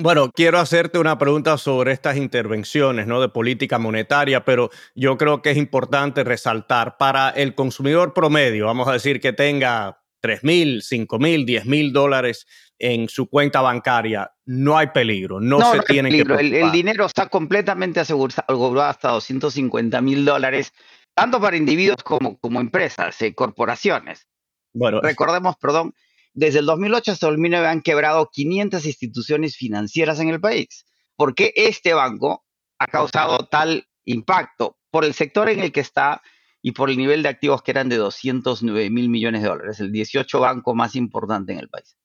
Bueno, 0.00 0.30
quiero 0.30 0.60
hacerte 0.60 1.00
una 1.00 1.18
pregunta 1.18 1.58
sobre 1.58 1.90
estas 1.90 2.16
intervenciones 2.16 3.08
¿no? 3.08 3.20
de 3.20 3.30
política 3.30 3.80
monetaria, 3.80 4.44
pero 4.44 4.70
yo 4.94 5.18
creo 5.18 5.42
que 5.42 5.50
es 5.50 5.56
importante 5.56 6.22
resaltar 6.22 6.96
para 6.98 7.30
el 7.30 7.56
consumidor 7.56 8.14
promedio, 8.14 8.66
vamos 8.66 8.86
a 8.86 8.92
decir 8.92 9.20
que 9.20 9.32
tenga 9.32 10.00
3 10.20 10.44
mil, 10.44 10.82
5 10.82 11.18
mil, 11.18 11.44
10 11.44 11.66
mil 11.66 11.92
dólares 11.92 12.46
en 12.78 13.08
su 13.08 13.28
cuenta 13.28 13.60
bancaria, 13.60 14.30
no 14.46 14.78
hay 14.78 14.88
peligro, 14.88 15.40
no, 15.40 15.72
se 15.72 15.80
tiene 15.80 16.10
que 16.10 16.22
el, 16.22 16.54
el, 16.54 16.70
dinero 16.70 17.06
está 17.06 17.28
completamente 17.28 18.00
asegurado 18.00 18.82
hasta 18.82 19.10
250 19.10 20.00
mil 20.00 20.24
dólares, 20.24 20.72
tanto 21.14 21.40
para 21.40 21.56
individuos 21.56 22.02
como, 22.04 22.38
como 22.38 22.60
empresas, 22.60 23.20
eh, 23.22 23.34
corporaciones. 23.34 24.28
Bueno, 24.72 25.00
recordemos, 25.00 25.56
perdón, 25.56 25.94
desde 26.34 26.60
el 26.60 26.66
2008 26.66 27.12
hasta 27.12 27.26
el 27.26 27.32
2009 27.32 27.66
han 27.66 27.82
quebrado 27.82 28.30
500 28.32 28.86
instituciones 28.86 29.56
financieras 29.56 30.20
en 30.20 30.28
el 30.28 30.40
país. 30.40 30.86
¿Por 31.16 31.34
qué 31.34 31.52
este 31.56 31.94
banco 31.94 32.44
ha 32.78 32.86
causado 32.86 33.48
tal 33.50 33.88
impacto? 34.04 34.78
Por 34.90 35.04
el 35.04 35.14
sector 35.14 35.48
en 35.48 35.60
el 35.60 35.72
que 35.72 35.80
está 35.80 36.22
y 36.62 36.72
por 36.72 36.90
el 36.90 36.96
nivel 36.96 37.24
de 37.24 37.28
activos 37.28 37.62
que 37.62 37.72
eran 37.72 37.88
de 37.88 37.96
209 37.96 38.88
mil 38.90 39.08
millones 39.08 39.42
de 39.42 39.48
dólares, 39.48 39.80
el 39.80 39.90
18 39.90 40.38
banco 40.38 40.76
más 40.76 40.94
importante 40.94 41.52
en 41.52 41.58
el 41.58 41.68
país. 41.68 41.96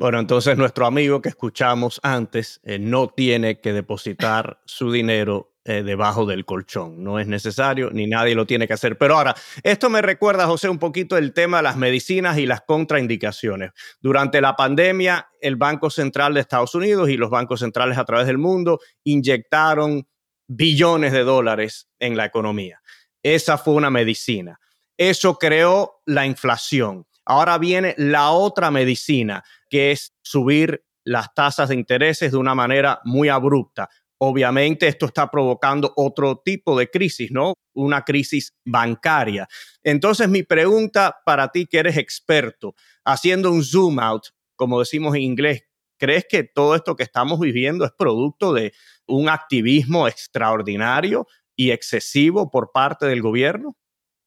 Bueno, 0.00 0.18
entonces 0.18 0.56
nuestro 0.56 0.86
amigo 0.86 1.20
que 1.20 1.28
escuchamos 1.28 2.00
antes 2.02 2.58
eh, 2.64 2.78
no 2.78 3.08
tiene 3.08 3.60
que 3.60 3.74
depositar 3.74 4.58
su 4.64 4.90
dinero 4.90 5.52
eh, 5.66 5.82
debajo 5.82 6.24
del 6.24 6.46
colchón. 6.46 7.04
No 7.04 7.18
es 7.18 7.26
necesario, 7.26 7.90
ni 7.92 8.06
nadie 8.06 8.34
lo 8.34 8.46
tiene 8.46 8.66
que 8.66 8.72
hacer. 8.72 8.96
Pero 8.96 9.18
ahora, 9.18 9.34
esto 9.62 9.90
me 9.90 10.00
recuerda, 10.00 10.46
José, 10.46 10.70
un 10.70 10.78
poquito 10.78 11.18
el 11.18 11.34
tema 11.34 11.58
de 11.58 11.64
las 11.64 11.76
medicinas 11.76 12.38
y 12.38 12.46
las 12.46 12.62
contraindicaciones. 12.62 13.72
Durante 14.00 14.40
la 14.40 14.56
pandemia, 14.56 15.28
el 15.38 15.56
Banco 15.56 15.90
Central 15.90 16.32
de 16.32 16.40
Estados 16.40 16.74
Unidos 16.74 17.10
y 17.10 17.18
los 17.18 17.28
bancos 17.28 17.60
centrales 17.60 17.98
a 17.98 18.06
través 18.06 18.26
del 18.26 18.38
mundo 18.38 18.80
inyectaron 19.04 20.08
billones 20.46 21.12
de 21.12 21.24
dólares 21.24 21.90
en 21.98 22.16
la 22.16 22.24
economía. 22.24 22.80
Esa 23.22 23.58
fue 23.58 23.74
una 23.74 23.90
medicina. 23.90 24.58
Eso 24.96 25.36
creó 25.36 26.00
la 26.06 26.24
inflación. 26.24 27.06
Ahora 27.26 27.58
viene 27.58 27.94
la 27.98 28.30
otra 28.30 28.70
medicina, 28.70 29.44
que 29.70 29.92
es 29.92 30.12
subir 30.22 30.84
las 31.04 31.32
tasas 31.32 31.70
de 31.70 31.76
intereses 31.76 32.32
de 32.32 32.36
una 32.36 32.54
manera 32.54 33.00
muy 33.04 33.30
abrupta. 33.30 33.88
Obviamente 34.18 34.86
esto 34.86 35.06
está 35.06 35.30
provocando 35.30 35.94
otro 35.96 36.42
tipo 36.44 36.78
de 36.78 36.90
crisis, 36.90 37.30
¿no? 37.30 37.54
Una 37.74 38.04
crisis 38.04 38.52
bancaria. 38.66 39.48
Entonces 39.82 40.28
mi 40.28 40.42
pregunta 40.42 41.16
para 41.24 41.48
ti 41.48 41.66
que 41.66 41.78
eres 41.78 41.96
experto, 41.96 42.74
haciendo 43.02 43.50
un 43.50 43.64
zoom 43.64 43.98
out, 43.98 44.24
como 44.56 44.78
decimos 44.78 45.14
en 45.14 45.22
inglés, 45.22 45.62
¿crees 45.98 46.26
que 46.28 46.44
todo 46.44 46.74
esto 46.74 46.96
que 46.96 47.02
estamos 47.02 47.40
viviendo 47.40 47.86
es 47.86 47.92
producto 47.92 48.52
de 48.52 48.74
un 49.06 49.30
activismo 49.30 50.06
extraordinario 50.06 51.26
y 51.56 51.70
excesivo 51.70 52.50
por 52.50 52.72
parte 52.72 53.06
del 53.06 53.22
gobierno? 53.22 53.74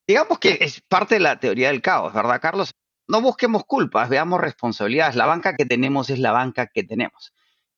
Digamos 0.07 0.39
que 0.39 0.57
es 0.59 0.81
parte 0.81 1.15
de 1.15 1.21
la 1.21 1.39
teoría 1.39 1.67
del 1.67 1.81
caos, 1.81 2.13
¿verdad, 2.13 2.41
Carlos? 2.41 2.71
No 3.07 3.21
busquemos 3.21 3.63
culpas, 3.65 4.09
veamos 4.09 4.41
responsabilidades. 4.41 5.15
La 5.15 5.25
banca 5.25 5.55
que 5.55 5.65
tenemos 5.65 6.09
es 6.09 6.19
la 6.19 6.31
banca 6.31 6.67
que 6.67 6.83
tenemos. 6.83 7.33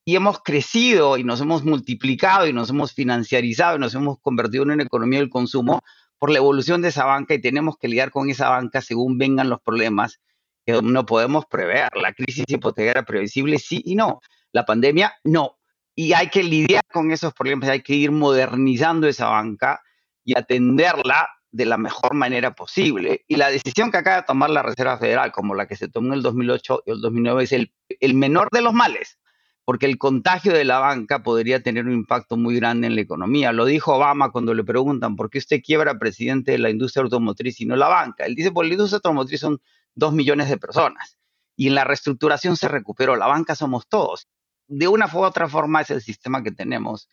Y 0.06 0.16
hemos 0.16 0.42
crecido 0.44 1.18
y 1.18 1.24
nos 1.24 1.42
hemos 1.42 1.64
multiplicado 1.64 2.48
y 2.48 2.54
nos 2.54 2.70
hemos 2.70 2.94
financiarizado 2.94 3.78
y 3.78 3.80
nos 3.80 3.96
hemos 3.96 4.20
convertido 4.20 4.64
en 4.64 4.72
una 4.72 4.84
economía 4.84 5.20
del 5.20 5.30
consumo 5.30 5.82
por 6.20 6.30
la 6.30 6.38
evolución 6.38 6.82
de 6.82 6.90
esa 6.90 7.06
banca 7.06 7.34
y 7.34 7.42
tenemos 7.42 7.78
que 7.78 7.88
lidiar 7.88 8.12
con 8.12 8.30
esa 8.30 8.50
banca 8.50 8.82
según 8.82 9.18
vengan 9.18 9.50
los 9.50 9.62
problemas 9.62 10.20
que 10.66 10.80
no 10.82 11.06
podemos 11.06 11.46
prever. 11.48 11.90
La 11.96 12.14
crisis 12.14 12.46
hipotecaria 12.48 13.04
previsible 13.04 13.58
sí 13.58 13.82
y 13.84 13.96
no. 13.96 14.22
La 14.52 14.66
pandemia 14.66 15.14
no 15.24 15.58
y 15.96 16.14
hay 16.14 16.30
que 16.30 16.44
lidiar 16.44 16.84
con 16.92 17.12
esos 17.12 17.34
problemas, 17.34 17.70
hay 17.70 17.82
que 17.82 17.96
ir 17.96 18.12
modernizando 18.12 19.08
esa 19.08 19.30
banca 19.30 19.82
y 20.26 20.38
atenderla 20.38 21.30
de 21.56 21.66
la 21.66 21.78
mejor 21.78 22.14
manera 22.14 22.54
posible. 22.54 23.24
Y 23.28 23.38
la 23.38 23.50
decisión 23.50 23.90
que 23.92 23.98
acaba 23.98 24.18
de 24.18 24.24
tomar 24.24 24.50
la 24.50 24.62
Reserva 24.62 24.98
Federal, 24.98 25.32
como 25.32 25.56
la 25.56 25.68
que 25.68 25.76
se 25.76 25.88
tomó 25.88 26.08
en 26.08 26.16
el 26.16 26.22
2008 26.22 26.84
y 26.86 26.92
el 26.92 27.02
2009, 27.02 27.44
es 27.44 27.52
el, 27.54 27.74
el 28.02 28.14
menor 28.14 28.50
de 28.52 28.62
los 28.62 28.74
males, 28.74 29.18
porque 29.64 29.86
el 29.86 29.98
contagio 29.98 30.52
de 30.52 30.66
la 30.66 30.80
banca 30.80 31.24
podría 31.24 31.64
tener 31.64 31.86
un 31.86 31.94
impacto 31.94 32.36
muy 32.36 32.56
grande 32.58 32.88
en 32.88 32.96
la 32.96 33.02
economía. 33.02 33.54
Lo 33.54 33.66
dijo 33.66 33.96
Obama 33.96 34.32
cuando 34.32 34.54
le 34.54 34.64
preguntan, 34.64 35.16
¿por 35.16 35.30
qué 35.30 35.38
usted 35.38 35.62
quiebra 35.64 35.98
presidente 35.98 36.52
de 36.52 36.58
la 36.58 36.70
industria 36.70 37.04
automotriz 37.04 37.62
y 37.62 37.66
no 37.66 37.76
la 37.76 37.88
banca? 37.88 38.26
Él 38.26 38.36
dice, 38.36 38.52
pues 38.52 38.68
la 38.68 38.74
industria 38.74 38.98
automotriz 38.98 39.40
son 39.40 39.62
dos 39.94 40.12
millones 40.14 40.50
de 40.50 40.58
personas. 40.58 41.18
Y 41.56 41.68
en 41.68 41.76
la 41.76 41.86
reestructuración 41.86 42.58
se 42.58 42.68
recuperó. 42.68 43.16
La 43.16 43.28
banca 43.28 43.56
somos 43.56 43.88
todos 43.88 44.28
de 44.68 44.88
una 44.88 45.10
u 45.14 45.20
otra 45.20 45.48
forma 45.48 45.82
es 45.82 45.92
el 45.92 46.02
sistema 46.02 46.44
que 46.44 46.52
tenemos. 46.52 47.10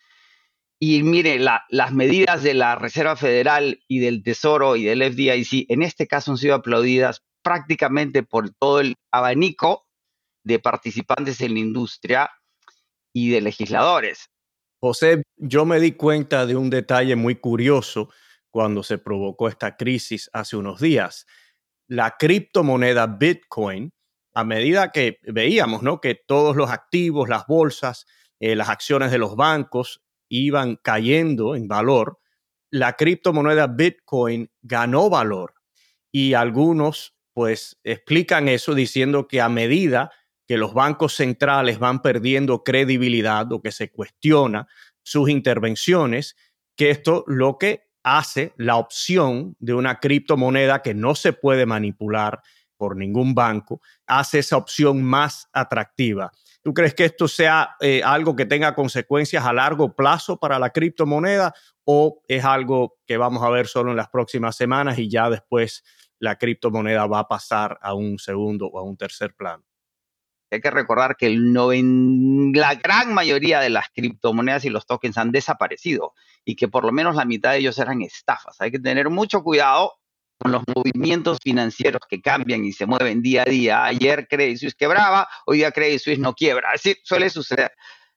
Y 0.84 1.04
mire, 1.04 1.38
las 1.38 1.92
medidas 1.92 2.42
de 2.42 2.54
la 2.54 2.74
Reserva 2.74 3.14
Federal 3.14 3.84
y 3.86 4.00
del 4.00 4.24
Tesoro 4.24 4.74
y 4.74 4.82
del 4.82 5.00
FDIC 5.00 5.70
en 5.70 5.80
este 5.80 6.08
caso 6.08 6.32
han 6.32 6.38
sido 6.38 6.56
aplaudidas 6.56 7.22
prácticamente 7.40 8.24
por 8.24 8.50
todo 8.50 8.80
el 8.80 8.96
abanico 9.12 9.86
de 10.42 10.58
participantes 10.58 11.40
en 11.40 11.54
la 11.54 11.60
industria 11.60 12.30
y 13.12 13.30
de 13.30 13.42
legisladores. 13.42 14.26
José, 14.80 15.22
yo 15.36 15.64
me 15.64 15.78
di 15.78 15.92
cuenta 15.92 16.46
de 16.46 16.56
un 16.56 16.68
detalle 16.68 17.14
muy 17.14 17.36
curioso 17.36 18.08
cuando 18.50 18.82
se 18.82 18.98
provocó 18.98 19.46
esta 19.46 19.76
crisis 19.76 20.28
hace 20.32 20.56
unos 20.56 20.80
días. 20.80 21.28
La 21.86 22.16
criptomoneda 22.18 23.06
Bitcoin 23.06 23.92
a 24.34 24.42
medida 24.42 24.90
que 24.90 25.20
veíamos 25.22 25.84
¿no? 25.84 26.00
que 26.00 26.16
todos 26.16 26.56
los 26.56 26.70
activos, 26.70 27.28
las 27.28 27.46
bolsas, 27.46 28.04
eh, 28.40 28.56
las 28.56 28.68
acciones 28.68 29.12
de 29.12 29.18
los 29.18 29.36
bancos 29.36 30.02
iban 30.32 30.76
cayendo 30.76 31.54
en 31.54 31.68
valor, 31.68 32.18
la 32.70 32.94
criptomoneda 32.94 33.66
Bitcoin 33.66 34.50
ganó 34.62 35.10
valor. 35.10 35.54
Y 36.10 36.34
algunos 36.34 37.14
pues 37.34 37.78
explican 37.84 38.48
eso 38.48 38.74
diciendo 38.74 39.28
que 39.28 39.40
a 39.40 39.48
medida 39.48 40.10
que 40.46 40.56
los 40.56 40.74
bancos 40.74 41.14
centrales 41.14 41.78
van 41.78 42.02
perdiendo 42.02 42.62
credibilidad 42.64 43.50
o 43.52 43.62
que 43.62 43.72
se 43.72 43.90
cuestiona 43.90 44.68
sus 45.02 45.28
intervenciones, 45.28 46.36
que 46.76 46.90
esto 46.90 47.24
lo 47.26 47.58
que 47.58 47.84
hace 48.02 48.52
la 48.56 48.76
opción 48.76 49.56
de 49.60 49.74
una 49.74 50.00
criptomoneda 50.00 50.82
que 50.82 50.94
no 50.94 51.14
se 51.14 51.32
puede 51.32 51.66
manipular, 51.66 52.42
por 52.82 52.96
ningún 52.96 53.32
banco, 53.32 53.80
hace 54.08 54.40
esa 54.40 54.56
opción 54.56 55.04
más 55.04 55.48
atractiva. 55.52 56.32
¿Tú 56.62 56.72
crees 56.74 56.94
que 56.94 57.04
esto 57.04 57.26
sea 57.26 57.76
eh, 57.80 58.02
algo 58.04 58.36
que 58.36 58.46
tenga 58.46 58.74
consecuencias 58.74 59.44
a 59.44 59.52
largo 59.52 59.96
plazo 59.96 60.38
para 60.38 60.60
la 60.60 60.70
criptomoneda 60.70 61.54
o 61.84 62.22
es 62.28 62.44
algo 62.44 62.98
que 63.04 63.16
vamos 63.16 63.42
a 63.42 63.50
ver 63.50 63.66
solo 63.66 63.90
en 63.90 63.96
las 63.96 64.08
próximas 64.08 64.54
semanas 64.54 64.98
y 64.98 65.10
ya 65.10 65.28
después 65.28 65.82
la 66.20 66.36
criptomoneda 66.36 67.06
va 67.06 67.20
a 67.20 67.28
pasar 67.28 67.78
a 67.82 67.94
un 67.94 68.18
segundo 68.18 68.68
o 68.68 68.78
a 68.78 68.82
un 68.82 68.96
tercer 68.96 69.34
plano? 69.34 69.64
Hay 70.52 70.60
que 70.60 70.70
recordar 70.70 71.16
que 71.16 71.30
la 71.30 72.74
gran 72.74 73.12
mayoría 73.12 73.58
de 73.58 73.70
las 73.70 73.88
criptomonedas 73.88 74.64
y 74.64 74.70
los 74.70 74.86
tokens 74.86 75.18
han 75.18 75.32
desaparecido 75.32 76.12
y 76.44 76.56
que 76.56 76.68
por 76.68 76.84
lo 76.84 76.92
menos 76.92 77.16
la 77.16 77.24
mitad 77.24 77.52
de 77.52 77.58
ellos 77.58 77.78
eran 77.78 78.02
estafas. 78.02 78.60
Hay 78.60 78.70
que 78.70 78.78
tener 78.78 79.08
mucho 79.08 79.42
cuidado 79.42 79.94
con 80.42 80.52
los 80.52 80.62
movimientos 80.74 81.38
financieros 81.42 82.00
que 82.08 82.20
cambian 82.20 82.64
y 82.64 82.72
se 82.72 82.86
mueven 82.86 83.22
día 83.22 83.42
a 83.42 83.50
día. 83.50 83.84
Ayer 83.84 84.26
Credit 84.28 84.58
Suisse 84.58 84.74
quebraba, 84.74 85.28
hoy 85.46 85.58
día 85.58 85.70
Credit 85.70 86.00
Suisse 86.00 86.18
no 86.18 86.34
quiebra. 86.34 86.70
Así 86.74 86.96
suele 87.04 87.30
suceder. 87.30 87.72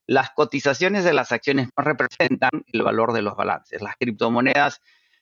Las 0.07 0.31
cotizaciones 0.31 1.03
de 1.03 1.13
las 1.13 1.31
acciones 1.31 1.69
no 1.77 1.83
representan 1.83 2.63
el 2.71 2.81
valor 2.81 3.13
de 3.13 3.21
los 3.21 3.35
balances. 3.35 3.81
Las 3.81 3.95
criptomonedas 3.97 4.81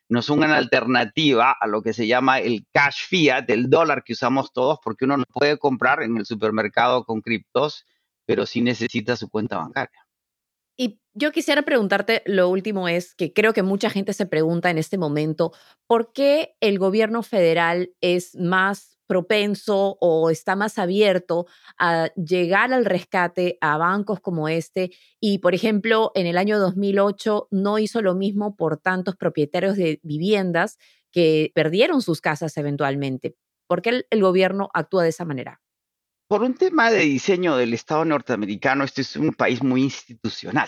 no 0.10 0.22
son 0.22 0.40
una 0.40 0.58
alternativa 0.58 1.56
a 1.60 1.68
lo 1.68 1.82
que 1.82 1.94
se 1.94 2.08
llama 2.08 2.40
el 2.40 2.66
cash 2.72 3.08
fiat, 3.08 3.50
el 3.50 3.70
dólar 3.70 4.04
que 4.04 4.14
usamos 4.14 4.54
todos, 4.54 4.80
porque 4.84 5.06
uno 5.06 5.18
no 5.18 5.26
puede 5.26 5.58
comprar 5.58 6.04
en 6.04 6.18
el 6.18 6.26
supermercado 6.26 7.04
con 7.06 7.22
criptos, 7.22 7.86
pero 8.26 8.46
sí 8.46 8.62
necesita 8.62 9.16
su 9.16 9.30
cuenta 9.30 9.58
bancaria. 9.58 10.03
Y 10.78 11.00
yo 11.14 11.32
quisiera 11.32 11.62
preguntarte, 11.62 12.24
lo 12.26 12.50
último 12.50 12.88
es 12.88 13.16
que 13.16 13.34
creo 13.34 13.54
que 13.54 13.64
mucha 13.64 13.90
gente 13.90 14.14
se 14.14 14.26
pregunta 14.26 14.70
en 14.70 14.78
este 14.78 14.98
momento, 14.98 15.52
¿por 15.88 16.14
qué 16.14 16.56
el 16.62 16.80
gobierno 16.80 17.22
federal 17.24 17.92
es 18.02 18.36
más 18.36 18.94
propenso 19.08 19.98
o 20.00 20.30
está 20.30 20.56
más 20.56 20.80
abierto 20.80 21.46
a 21.78 22.10
llegar 22.16 22.74
al 22.74 22.86
rescate 22.86 23.58
a 23.62 23.78
bancos 23.78 24.20
como 24.20 24.48
este 24.48 24.92
y, 25.20 25.40
por 25.40 25.54
ejemplo, 25.54 26.12
en 26.16 26.26
el 26.26 26.38
año 26.38 26.58
2008 26.60 27.48
no 27.52 27.80
hizo 27.80 28.02
lo 28.02 28.16
mismo 28.16 28.56
por 28.56 28.78
tantos 28.78 29.16
propietarios 29.16 29.76
de 29.76 30.00
viviendas 30.04 30.78
que 31.12 31.52
perdieron 31.54 32.02
sus 32.02 32.22
casas 32.22 32.58
eventualmente? 32.58 33.36
¿Por 33.68 33.82
qué 33.82 34.06
el, 34.10 34.22
gobierno 34.22 34.70
actúa 34.74 35.04
de 35.04 35.10
esa 35.10 35.26
manera? 35.26 35.63
Por 36.34 36.42
un 36.42 36.56
tema 36.56 36.90
de 36.90 37.02
diseño 37.02 37.58
del 37.58 37.76
Estado 37.76 38.06
norteamericano, 38.06 38.84
este 38.84 39.02
es 39.02 39.16
un 39.18 39.34
país 39.34 39.62
muy 39.62 39.84
institucional 39.84 40.68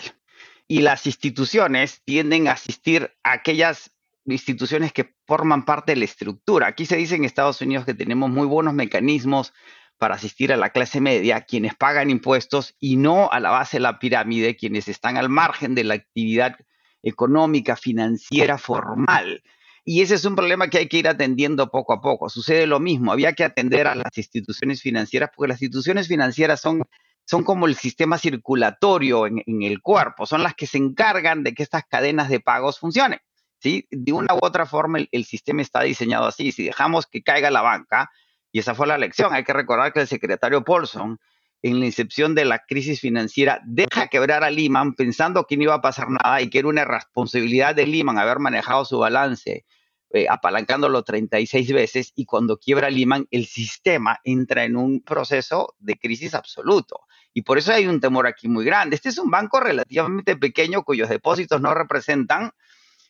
y 0.68 0.78
las 0.78 1.06
instituciones 1.06 2.02
tienden 2.04 2.46
a 2.46 2.52
asistir 2.52 3.10
a 3.24 3.32
aquellas 3.32 3.90
instituciones 4.26 4.92
que 4.92 5.16
forman 5.26 5.64
parte 5.64 5.90
de 5.90 5.96
la 5.96 6.04
estructura. 6.04 6.68
Aquí 6.68 6.86
se 6.86 6.96
dice 6.96 7.16
en 7.16 7.24
Estados 7.24 7.60
Unidos 7.62 7.84
que 7.84 7.94
tenemos 7.94 8.30
muy 8.30 8.46
buenos 8.46 8.74
mecanismos 8.74 9.52
para 9.98 10.14
asistir 10.14 10.52
a 10.52 10.56
la 10.56 10.70
clase 10.70 11.00
media, 11.00 11.40
quienes 11.40 11.74
pagan 11.74 12.10
impuestos 12.10 12.76
y 12.78 12.96
no 12.96 13.28
a 13.32 13.40
la 13.40 13.50
base 13.50 13.78
de 13.78 13.80
la 13.80 13.98
pirámide, 13.98 14.54
quienes 14.54 14.86
están 14.86 15.16
al 15.16 15.28
margen 15.28 15.74
de 15.74 15.82
la 15.82 15.94
actividad 15.94 16.56
económica, 17.02 17.74
financiera, 17.74 18.56
formal. 18.56 19.42
Y 19.88 20.02
ese 20.02 20.16
es 20.16 20.24
un 20.24 20.34
problema 20.34 20.68
que 20.68 20.78
hay 20.78 20.88
que 20.88 20.96
ir 20.96 21.06
atendiendo 21.06 21.70
poco 21.70 21.92
a 21.92 22.00
poco. 22.00 22.28
Sucede 22.28 22.66
lo 22.66 22.80
mismo, 22.80 23.12
había 23.12 23.34
que 23.34 23.44
atender 23.44 23.86
a 23.86 23.94
las 23.94 24.18
instituciones 24.18 24.82
financieras 24.82 25.30
porque 25.32 25.50
las 25.50 25.62
instituciones 25.62 26.08
financieras 26.08 26.60
son, 26.60 26.82
son 27.24 27.44
como 27.44 27.68
el 27.68 27.76
sistema 27.76 28.18
circulatorio 28.18 29.28
en, 29.28 29.44
el 29.46 29.80
cuerpo, 29.80 30.26
son 30.26 30.42
las 30.42 30.54
que 30.54 30.66
se 30.66 30.78
encargan 30.78 31.44
de 31.44 31.54
que 31.54 31.62
estas 31.62 31.84
cadenas 31.88 32.28
de 32.28 32.40
pagos 32.40 32.80
funcionen. 32.80 33.20
¿sí? 33.60 33.86
De 33.92 34.12
una 34.12 34.34
u 34.34 34.38
otra 34.42 34.66
forma 34.66 34.98
el, 34.98 35.08
el 35.12 35.24
sistema 35.24 35.62
está 35.62 35.82
diseñado 35.82 36.26
así. 36.26 36.50
Si 36.50 36.64
dejamos 36.64 37.06
que 37.06 37.22
caiga 37.22 37.52
la 37.52 37.62
banca, 37.62 38.10
y 38.50 38.58
esa 38.58 38.74
fue 38.74 38.88
la 38.88 38.98
lección, 38.98 39.32
hay 39.32 39.44
que 39.44 39.52
recordar 39.52 39.92
que 39.92 40.00
el 40.00 40.08
secretario 40.08 40.64
Paulson 40.64 41.20
en 41.62 41.78
la 41.78 41.86
incepción 41.86 42.34
de 42.34 42.44
la 42.44 42.58
crisis 42.58 43.00
financiera 43.00 43.60
deja 43.64 44.08
quebrar 44.08 44.42
a 44.42 44.50
Lehman 44.50 44.94
pensando 44.94 45.46
que 45.46 45.56
no 45.56 45.62
iba 45.62 45.74
a 45.74 45.80
pasar 45.80 46.08
nada 46.10 46.40
y 46.40 46.50
que 46.50 46.58
era 46.58 46.66
una 46.66 46.84
responsabilidad 46.84 47.76
de 47.76 47.86
Lehman 47.86 48.18
haber 48.18 48.40
manejado 48.40 48.84
su 48.84 48.98
balance 48.98 49.64
eh, 50.10 50.26
apalancándolo 50.28 51.02
36 51.02 51.72
veces 51.72 52.12
y 52.14 52.26
cuando 52.26 52.58
quiebra 52.58 52.90
Lehman 52.90 53.26
el 53.30 53.46
sistema 53.46 54.20
entra 54.22 54.64
en 54.64 54.76
un 54.76 55.00
proceso 55.00 55.74
de 55.78 55.96
crisis 55.96 56.34
absoluto. 56.34 57.00
Y 57.34 57.42
por 57.42 57.58
eso 57.58 57.72
hay 57.72 57.86
un 57.86 58.00
temor 58.00 58.26
aquí 58.26 58.48
muy 58.48 58.64
grande. 58.64 58.96
Este 58.96 59.08
es 59.08 59.18
un 59.18 59.30
banco 59.30 59.60
relativamente 59.60 60.36
pequeño 60.36 60.84
cuyos 60.84 61.08
depósitos 61.08 61.60
no 61.60 61.74
representan 61.74 62.52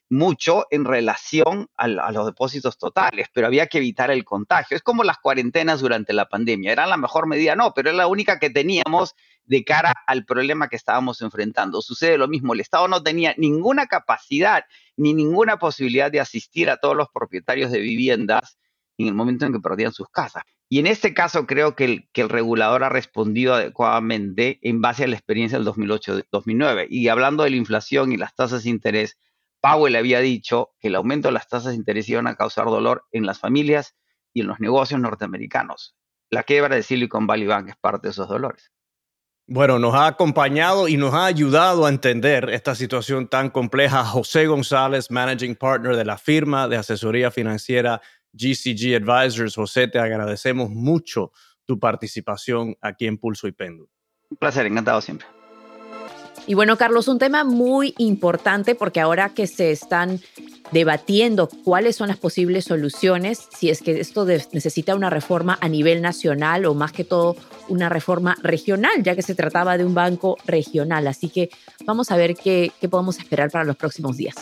mucho 0.09 0.67
en 0.71 0.85
relación 0.85 1.69
a, 1.76 1.88
los 1.88 2.26
depósitos 2.26 2.79
totales, 2.79 3.29
pero 3.33 3.47
había 3.47 3.67
que 3.67 3.79
evitar 3.79 4.11
el 4.11 4.25
contagio. 4.25 4.76
Es 4.76 4.83
como 4.83 5.05
las 5.05 5.19
cuarentenas 5.19 5.81
durante 5.81 6.12
la 6.12 6.29
pandemia. 6.29 6.73
Eran 6.73 6.91
la 6.91 6.97
mejor 6.97 7.26
medida, 7.26 7.57
no, 7.57 7.75
pero 7.75 7.91
es 7.91 7.97
la 7.97 8.07
única 8.07 8.38
que 8.38 8.50
teníamos 8.50 9.15
de 9.47 9.65
cara 9.65 9.95
al 10.07 10.25
problema 10.25 10.69
que 10.69 10.76
estábamos 10.76 11.23
enfrentando. 11.23 11.81
Sucede 11.83 12.19
lo 12.19 12.29
mismo, 12.29 12.53
el 12.53 12.61
Estado 12.61 12.88
no 12.88 13.03
tenía 13.03 13.35
ninguna 13.37 13.87
capacidad 13.87 14.65
ni 14.97 15.15
ninguna 15.15 15.59
posibilidad 15.59 16.11
de 16.11 16.21
asistir 16.21 16.71
a 16.71 16.76
todos 16.76 16.97
los 16.97 17.09
propietarios 17.12 17.71
de 17.71 17.81
viviendas 17.81 18.59
en 18.99 19.09
el 19.09 19.15
momento 19.15 19.47
en 19.47 19.53
que 19.53 19.61
perdían 19.61 19.93
sus 19.93 20.09
casas. 20.09 20.43
Y 20.69 20.81
en 20.81 20.87
este 20.87 21.15
caso 21.15 21.47
creo 21.47 21.76
que 21.76 21.85
el, 21.85 22.29
regulador 22.29 22.83
ha 22.83 22.88
respondido 22.88 23.55
adecuadamente 23.55 24.59
en 24.62 24.81
base 24.81 25.05
a 25.05 25.07
la 25.07 25.15
experiencia 25.15 25.59
del 25.59 25.67
2008-2009. 25.69 26.88
Y 26.91 27.09
hablando 27.09 27.45
de 27.45 27.50
la 27.50 27.57
inflación 27.57 28.12
y 28.12 28.17
las 28.17 28.35
tasas 28.35 28.65
de 28.65 28.71
interés, 28.71 29.17
Powell 29.61 29.97
había 29.97 30.21
dicho 30.21 30.71
que 30.81 30.88
el 30.88 30.97
aumento 30.97 31.29
de 31.29 31.33
las 31.33 31.49
tasas 31.49 31.71
de 31.71 31.76
interés 31.76 32.09
iban 32.09 32.26
a 32.26 32.35
causar 32.35 32.67
dolor 32.67 33.05
en 33.12 33.26
las 33.26 33.38
familias 33.38 33.97
y 34.33 34.41
en 34.41 34.49
los 34.49 34.59
negocios 34.59 35.00
norteamericanos. 35.00 35.97
La 36.31 36.43
quiebra 36.43 36.75
de 36.75 36.83
Silicon 36.83 37.26
Valley 37.26 37.47
Bank 37.47 37.69
es 37.69 37.76
parte 37.76 38.09
de 38.09 38.11
esos 38.11 38.29
dolores. 38.29 38.73
Bueno, 39.49 39.79
nos 39.79 39.95
ha 39.95 40.09
acompañado 40.09 40.88
y 40.88 40.97
nos 40.97 41.15
ha 41.15 41.25
ayudado 41.26 41.87
a 41.87 41.88
entender 41.88 42.50
esta 42.50 42.75
situación 42.75 43.29
tan 43.29 43.50
compleja 43.50 44.05
José 44.05 44.47
González, 44.47 45.09
Managing 45.09 45.55
Partner 45.55 45.95
de 45.95 46.05
la 46.05 46.19
firma 46.19 46.67
de 46.67 46.76
asesoría 46.76 47.31
financiera 47.31 48.00
GCG 48.33 48.97
Advisors. 48.97 49.55
José, 49.55 49.87
te 49.87 50.00
agradecemos 50.00 50.71
mucho 50.71 51.31
tu 51.65 51.79
participación 51.79 52.76
aquí 52.81 53.07
en 53.07 53.19
Pulso 53.19 53.47
y 53.47 53.53
Péndulo. 53.53 53.88
Un 54.31 54.37
placer, 54.37 54.67
encantado 54.67 55.00
siempre. 55.00 55.29
Y 56.49 56.55
bueno, 56.55 56.76
Carlos, 56.76 57.09
un 57.09 57.19
tema 57.19 57.43
muy 57.43 57.93
importante 57.99 58.76
porque 58.76 59.00
ahora 59.00 59.31
que 59.31 59.49
se 59.49 59.73
están 59.73 60.21
debatiendo 60.71 61.49
cuáles 61.65 61.97
son 61.97 62.09
las 62.09 62.19
posibles 62.19 62.65
soluciones, 62.65 63.49
si 63.57 63.69
es 63.69 63.83
que 63.83 64.00
esto 64.00 64.25
necesita 64.25 64.95
una 64.95 65.11
reforma 65.11 65.59
a 65.61 65.69
nivel 65.69 66.03
nacional 66.03 66.65
o 66.67 66.75
más 66.75 66.93
que 66.93 67.03
todo 67.03 67.37
una 67.69 67.88
reforma 67.88 68.37
regional, 68.43 69.03
ya 69.03 69.17
que 69.17 69.23
se 69.23 69.35
trataba 69.35 69.76
de 69.76 69.85
un 69.85 69.95
banco 69.95 70.37
regional. 70.47 71.09
Así 71.09 71.29
que 71.31 71.50
vamos 71.85 72.12
a 72.12 72.17
ver 72.17 72.35
qué, 72.35 72.71
qué 72.81 72.88
podemos 72.88 73.19
esperar 73.19 73.50
para 73.50 73.65
los 73.65 73.76
próximos 73.76 74.17
días. 74.17 74.37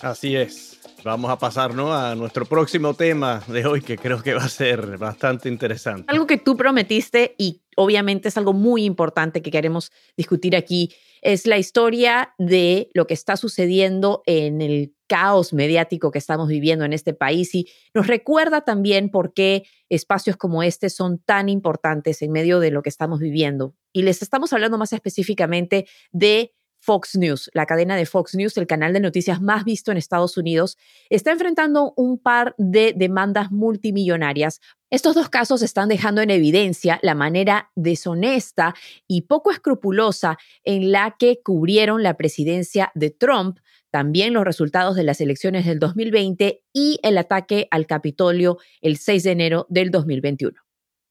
Así 0.00 0.36
es. 0.36 0.78
Vamos 1.02 1.30
a 1.30 1.38
pasar 1.38 1.72
a 1.72 2.14
nuestro 2.14 2.44
próximo 2.44 2.94
tema 2.94 3.42
de 3.48 3.64
hoy, 3.64 3.80
que 3.80 3.96
creo 3.96 4.22
que 4.22 4.34
va 4.34 4.44
a 4.44 4.48
ser 4.48 4.98
bastante 4.98 5.48
interesante. 5.48 6.04
Algo 6.08 6.26
que 6.26 6.36
tú 6.36 6.56
prometiste 6.56 7.34
y 7.38 7.62
obviamente 7.76 8.28
es 8.28 8.36
algo 8.36 8.52
muy 8.52 8.84
importante 8.84 9.40
que 9.40 9.50
queremos 9.50 9.90
discutir 10.16 10.54
aquí 10.54 10.94
es 11.22 11.46
la 11.46 11.58
historia 11.58 12.34
de 12.38 12.90
lo 12.94 13.06
que 13.06 13.14
está 13.14 13.36
sucediendo 13.36 14.22
en 14.26 14.62
el 14.62 14.94
caos 15.06 15.52
mediático 15.52 16.12
que 16.12 16.18
estamos 16.18 16.48
viviendo 16.48 16.84
en 16.84 16.92
este 16.92 17.14
país 17.14 17.52
y 17.54 17.66
nos 17.94 18.06
recuerda 18.06 18.60
también 18.60 19.10
por 19.10 19.34
qué 19.34 19.64
espacios 19.88 20.36
como 20.36 20.62
este 20.62 20.88
son 20.88 21.18
tan 21.18 21.48
importantes 21.48 22.22
en 22.22 22.30
medio 22.30 22.60
de 22.60 22.70
lo 22.70 22.82
que 22.82 22.90
estamos 22.90 23.18
viviendo. 23.18 23.74
Y 23.92 24.02
les 24.02 24.22
estamos 24.22 24.52
hablando 24.52 24.78
más 24.78 24.92
específicamente 24.92 25.88
de 26.12 26.54
Fox 26.80 27.16
News, 27.16 27.50
la 27.54 27.66
cadena 27.66 27.94
de 27.94 28.06
Fox 28.06 28.34
News, 28.34 28.56
el 28.56 28.66
canal 28.66 28.92
de 28.92 29.00
noticias 29.00 29.40
más 29.40 29.64
visto 29.64 29.92
en 29.92 29.98
Estados 29.98 30.36
Unidos, 30.36 30.76
está 31.10 31.30
enfrentando 31.30 31.92
un 31.96 32.18
par 32.18 32.54
de 32.58 32.94
demandas 32.96 33.52
multimillonarias. 33.52 34.60
Estos 34.90 35.14
dos 35.14 35.28
casos 35.28 35.62
están 35.62 35.88
dejando 35.88 36.22
en 36.22 36.30
evidencia 36.30 36.98
la 37.02 37.14
manera 37.14 37.70
deshonesta 37.76 38.74
y 39.06 39.22
poco 39.22 39.50
escrupulosa 39.50 40.38
en 40.64 40.90
la 40.90 41.16
que 41.18 41.40
cubrieron 41.42 42.02
la 42.02 42.16
presidencia 42.16 42.90
de 42.94 43.10
Trump, 43.10 43.58
también 43.90 44.32
los 44.32 44.44
resultados 44.44 44.96
de 44.96 45.04
las 45.04 45.20
elecciones 45.20 45.66
del 45.66 45.78
2020 45.78 46.64
y 46.72 46.98
el 47.02 47.18
ataque 47.18 47.68
al 47.70 47.86
Capitolio 47.86 48.58
el 48.80 48.96
6 48.96 49.22
de 49.22 49.30
enero 49.30 49.66
del 49.68 49.90
2021. 49.90 50.69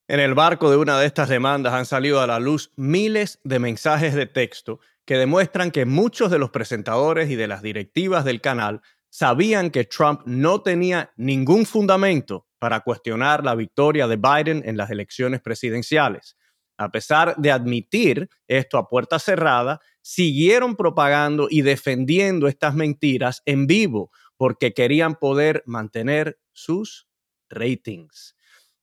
En 0.09 0.19
el 0.19 0.33
barco 0.33 0.71
de 0.71 0.77
una 0.77 0.99
de 0.99 1.05
estas 1.05 1.29
demandas 1.29 1.71
han 1.71 1.85
salido 1.85 2.19
a 2.19 2.25
la 2.25 2.39
luz 2.39 2.71
miles 2.75 3.39
de 3.43 3.59
mensajes 3.59 4.15
de 4.15 4.25
texto 4.25 4.79
que 5.05 5.19
demuestran 5.19 5.69
que 5.69 5.85
muchos 5.85 6.31
de 6.31 6.39
los 6.39 6.49
presentadores 6.49 7.29
y 7.29 7.35
de 7.35 7.47
las 7.47 7.61
directivas 7.61 8.25
del 8.25 8.41
canal 8.41 8.81
sabían 9.11 9.69
que 9.69 9.83
Trump 9.83 10.21
no 10.25 10.63
tenía 10.63 11.13
ningún 11.15 11.67
fundamento 11.67 12.47
para 12.57 12.79
cuestionar 12.79 13.45
la 13.45 13.53
victoria 13.53 14.07
de 14.07 14.15
Biden 14.15 14.63
en 14.65 14.77
las 14.77 14.89
elecciones 14.89 15.41
presidenciales. 15.41 16.37
A 16.79 16.89
pesar 16.89 17.35
de 17.37 17.51
admitir 17.51 18.29
esto 18.47 18.79
a 18.79 18.87
puerta 18.87 19.19
cerrada, 19.19 19.79
siguieron 20.01 20.75
propagando 20.75 21.45
y 21.51 21.61
defendiendo 21.61 22.47
estas 22.47 22.73
mentiras 22.73 23.43
en 23.45 23.67
vivo 23.67 24.09
porque 24.37 24.73
querían 24.73 25.13
poder 25.13 25.61
mantener 25.67 26.39
sus 26.51 27.07
ratings. 27.47 28.33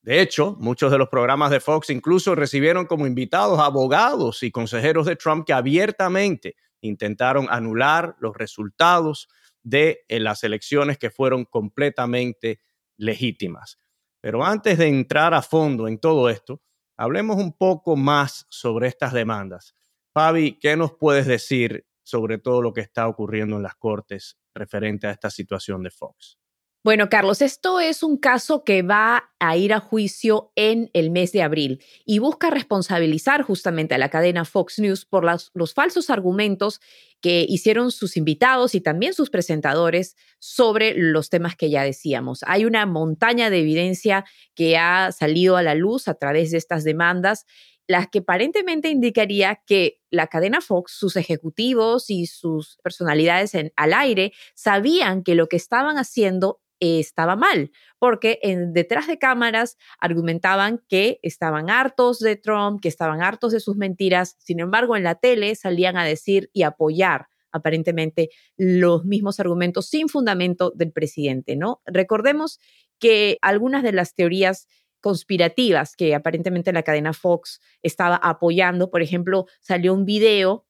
De 0.07 0.21
hecho, 0.21 0.55
muchos 0.61 0.93
de 0.93 0.99
los 0.99 1.09
programas 1.09 1.51
de 1.51 1.59
Fox 1.59 1.91
incluso 1.91 2.37
recibieron 2.37 2.87
como 2.87 3.09
invitados 3.09 3.59
abogados 3.59 4.45
y 4.45 4.53
consejeros 4.53 5.05
de 5.05 5.17
Trump 5.17 5.45
que 5.45 5.53
abiertamente 5.53 6.55
intentaron 6.81 7.49
anular 7.51 8.15
los 8.21 8.37
resultados 8.37 9.29
de 9.65 10.05
eh, 10.07 10.21
las 10.21 10.45
elecciones 10.45 10.97
que 10.97 11.11
fueron 11.11 11.45
completamente 11.45 12.61
legítimas. 12.97 13.81
Pero 14.21 14.45
antes 14.45 14.79
de 14.79 14.87
entrar 14.87 15.35
a 15.35 15.43
fondo 15.43 15.89
en 15.89 15.99
todo 15.99 16.31
esto, 16.31 16.63
hablemos 16.97 17.39
un 17.39 17.53
poco 17.53 17.97
más 17.97 18.47
sobre 18.49 18.87
estas 18.87 19.13
demandas. 19.13 19.75
Fabi, 20.15 20.57
¿qué 20.61 20.77
nos 20.77 20.93
puedes 20.93 21.27
decir 21.27 21.85
sobre 22.05 22.39
todo 22.39 22.63
lo 22.63 22.73
que 22.73 22.81
está 22.81 23.09
ocurriendo 23.09 23.57
en 23.57 23.65
las 23.65 23.75
cortes 23.75 24.39
referente 24.55 25.09
a 25.09 25.11
esta 25.11 25.31
situación 25.31 25.83
de 25.83 25.91
Fox? 25.91 26.39
Bueno, 26.87 27.09
Carlos, 27.09 27.43
esto 27.43 27.81
es 27.81 28.05
un 28.05 28.17
caso 28.17 28.63
que 28.63 28.83
va 28.83 29.33
a 29.41 29.57
ir 29.57 29.73
a 29.73 29.81
juicio 29.81 30.53
en 30.55 30.89
el 30.93 31.11
mes 31.11 31.33
de 31.33 31.43
abril 31.43 31.83
y 32.05 32.21
busca 32.21 32.49
responsabilizar 32.49 33.43
justamente 33.43 33.97
a 33.97 33.99
la 33.99 34.09
cadena 34.09 34.45
Fox 34.45 34.79
News 34.79 35.05
por 35.05 35.25
los 35.25 35.75
falsos 35.75 36.11
argumentos 36.11 36.81
que 37.21 37.45
hicieron 37.49 37.91
sus 37.91 38.17
invitados 38.17 38.77
y 38.77 38.81
también 38.81 39.15
sus 39.15 39.31
presentadores 39.31 40.15
sobre 40.39 40.95
los 40.97 41.29
temas 41.29 41.57
que 41.57 41.71
ya 41.71 41.83
decíamos. 41.83 42.45
Hay 42.47 42.65
una 42.65 42.87
montaña 42.87 43.51
de 43.51 43.63
evidencia 43.63 44.25
que 44.55 44.77
ha 44.77 45.11
salido 45.11 45.57
a 45.57 45.65
la 45.65 45.75
luz 45.75 46.07
a 46.07 46.15
través 46.15 46.53
de 46.53 46.59
estas 46.59 46.85
demandas 46.85 47.47
las 47.89 48.09
que 48.09 48.19
aparentemente 48.19 48.91
indicaría 48.91 49.63
que 49.67 50.01
la 50.11 50.27
cadena 50.27 50.61
Fox, 50.61 50.93
sus 50.93 51.17
ejecutivos 51.17 52.11
y 52.11 52.27
sus 52.27 52.79
personalidades 52.83 53.55
en, 53.55 53.73
al 53.77 53.93
aire 53.93 54.33
sabían 54.55 55.23
que 55.23 55.35
lo 55.35 55.49
que 55.49 55.57
estaban 55.57 55.97
haciendo 55.97 56.61
estaba 56.81 57.37
mal, 57.37 57.71
porque 57.99 58.39
en, 58.43 58.73
detrás 58.73 59.07
de 59.07 59.19
cámaras 59.19 59.77
argumentaban 59.99 60.83
que 60.89 61.19
estaban 61.23 61.71
hartos 61.71 62.19
de 62.19 62.37
Trump, 62.37 62.81
que 62.81 62.89
estaban 62.89 63.23
hartos 63.23 63.53
de 63.53 63.61
sus 63.61 63.77
mentiras, 63.77 64.37
sin 64.39 64.61
embargo 64.61 64.97
en 64.97 65.05
la 65.05 65.15
tele 65.15 65.55
salían 65.55 65.97
a 65.97 66.05
decir 66.05 66.51
y 66.53 66.63
apoyar 66.63 67.29
aparentemente 67.53 68.31
los 68.57 69.05
mismos 69.05 69.41
argumentos 69.41 69.89
sin 69.89 70.09
fundamento 70.09 70.73
del 70.75 70.93
presidente, 70.93 71.57
¿no? 71.57 71.81
Recordemos 71.87 72.61
que 72.99 73.39
algunas 73.43 73.83
de 73.83 73.93
las 73.93 74.15
teorías 74.15 74.69
conspirativas 75.01 75.95
que 75.97 76.15
aparentemente 76.15 76.73
la 76.73 76.83
cadena 76.83 77.13
Fox 77.13 77.61
estaba 77.83 78.17
apoyando, 78.17 78.91
por 78.91 79.03
ejemplo, 79.03 79.47
salió 79.61 79.95
un 79.95 80.05
video 80.05 80.67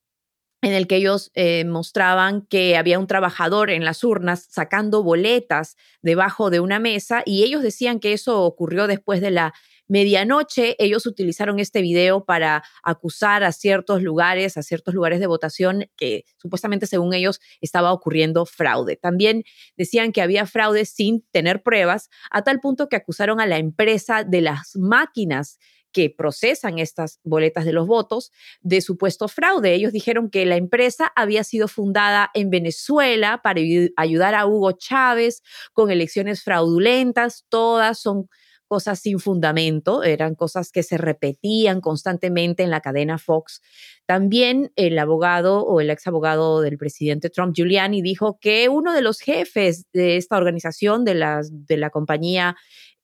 en 0.63 0.73
el 0.73 0.87
que 0.87 0.97
ellos 0.97 1.31
eh, 1.35 1.65
mostraban 1.65 2.47
que 2.47 2.77
había 2.77 2.99
un 2.99 3.07
trabajador 3.07 3.71
en 3.71 3.85
las 3.85 4.03
urnas 4.05 4.47
sacando 4.51 5.03
boletas 5.03 5.77
debajo 6.03 6.51
de 6.51 6.61
una 6.61 6.79
mesa 6.79 7.23
y 7.25 7.45
ellos 7.45 7.63
decían 7.63 8.01
que 8.01 8.13
eso 8.13 8.43
ocurrió 8.43 8.87
después 8.87 9.21
de 9.21 9.31
la 9.31 9.55
medianoche 9.89 10.75
ellos 10.79 11.07
utilizaron 11.07 11.59
este 11.59 11.81
video 11.81 12.25
para 12.25 12.65
acusar 12.83 13.45
a 13.45 13.53
ciertos 13.53 14.03
lugares, 14.03 14.57
a 14.57 14.63
ciertos 14.63 14.95
lugares 14.95 15.21
de 15.21 15.27
votación 15.27 15.87
que 15.97 16.25
supuestamente 16.37 16.87
según 16.87 17.15
ellos 17.15 17.41
estaba 17.61 17.93
ocurriendo 17.93 18.47
fraude. 18.47 18.97
También 18.97 19.45
decían 19.77 20.13
que 20.13 20.23
había 20.23 20.47
fraude 20.47 20.85
sin 20.85 21.23
tener 21.31 21.63
pruebas, 21.63 22.11
a 22.31 22.43
tal 22.43 22.61
punto 22.61 22.89
que 22.89 22.97
acusaron 22.97 23.41
a 23.41 23.47
la 23.47 23.59
empresa 23.59 24.25
de 24.25 24.41
las 24.41 24.77
máquinas 24.77 25.59
que 25.93 26.11
procesan 26.11 26.79
estas 26.79 27.21
boletas 27.25 27.65
de 27.65 27.73
los 27.73 27.87
votos 27.87 28.31
de 28.61 28.81
supuesto 28.81 29.29
fraude. 29.29 29.75
Ellos 29.75 29.93
dijeron 29.93 30.31
que 30.31 30.45
la 30.47 30.57
empresa 30.57 31.13
había 31.17 31.45
sido 31.45 31.69
fundada 31.69 32.31
en 32.35 32.51
Venezuela 32.51 33.41
para 33.43 33.61
ayudar 33.97 34.35
a 34.35 34.47
Hugo 34.47 34.73
Chávez 34.73 35.43
con 35.73 35.91
elecciones 35.91 36.43
fraudulentas. 36.43 37.45
Todas 37.49 37.99
son 37.99 38.29
cosas 38.67 38.99
sin 39.01 39.19
fundamento, 39.19 40.03
eran 40.03 40.35
cosas 40.35 40.71
que 40.73 40.83
se 40.83 40.99
repetían 40.99 41.81
constantemente 41.81 42.63
en 42.63 42.71
la 42.71 42.81
cadena 42.81 43.19
Fox. 43.19 43.63
También 44.07 44.73
el 44.77 44.99
abogado 44.99 45.65
o 45.65 45.81
el 45.81 45.91
ex 45.91 46.07
abogado 46.07 46.61
del 46.61 46.77
presidente 46.77 47.31
Trump, 47.31 47.55
Giuliani, 47.55 48.03
dijo 48.03 48.39
que 48.41 48.69
uno 48.69 48.93
de 48.93 49.03
los 49.03 49.21
jefes 49.21 49.87
de 49.93 50.17
esta 50.17 50.37
organización, 50.37 51.05
de, 51.05 51.15
de 51.51 51.77
la 51.77 51.91
compañía 51.91 52.57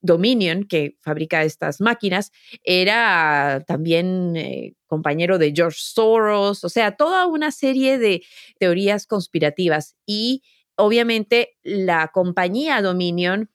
Dominion, 0.02 0.64
que 0.64 0.96
fabrica 1.00 1.44
estas 1.44 1.80
máquinas, 1.80 2.32
era 2.64 3.64
también 3.66 4.36
eh, 4.36 4.74
compañero 4.86 5.38
de 5.38 5.52
George 5.54 5.78
Soros, 5.80 6.64
o 6.64 6.68
sea, 6.68 6.96
toda 6.96 7.26
una 7.26 7.52
serie 7.52 7.98
de 7.98 8.22
teorías 8.58 9.06
conspirativas. 9.06 9.96
Y 10.04 10.42
obviamente 10.76 11.56
la 11.62 12.08
compañía 12.08 12.82
Dominion 12.82 13.50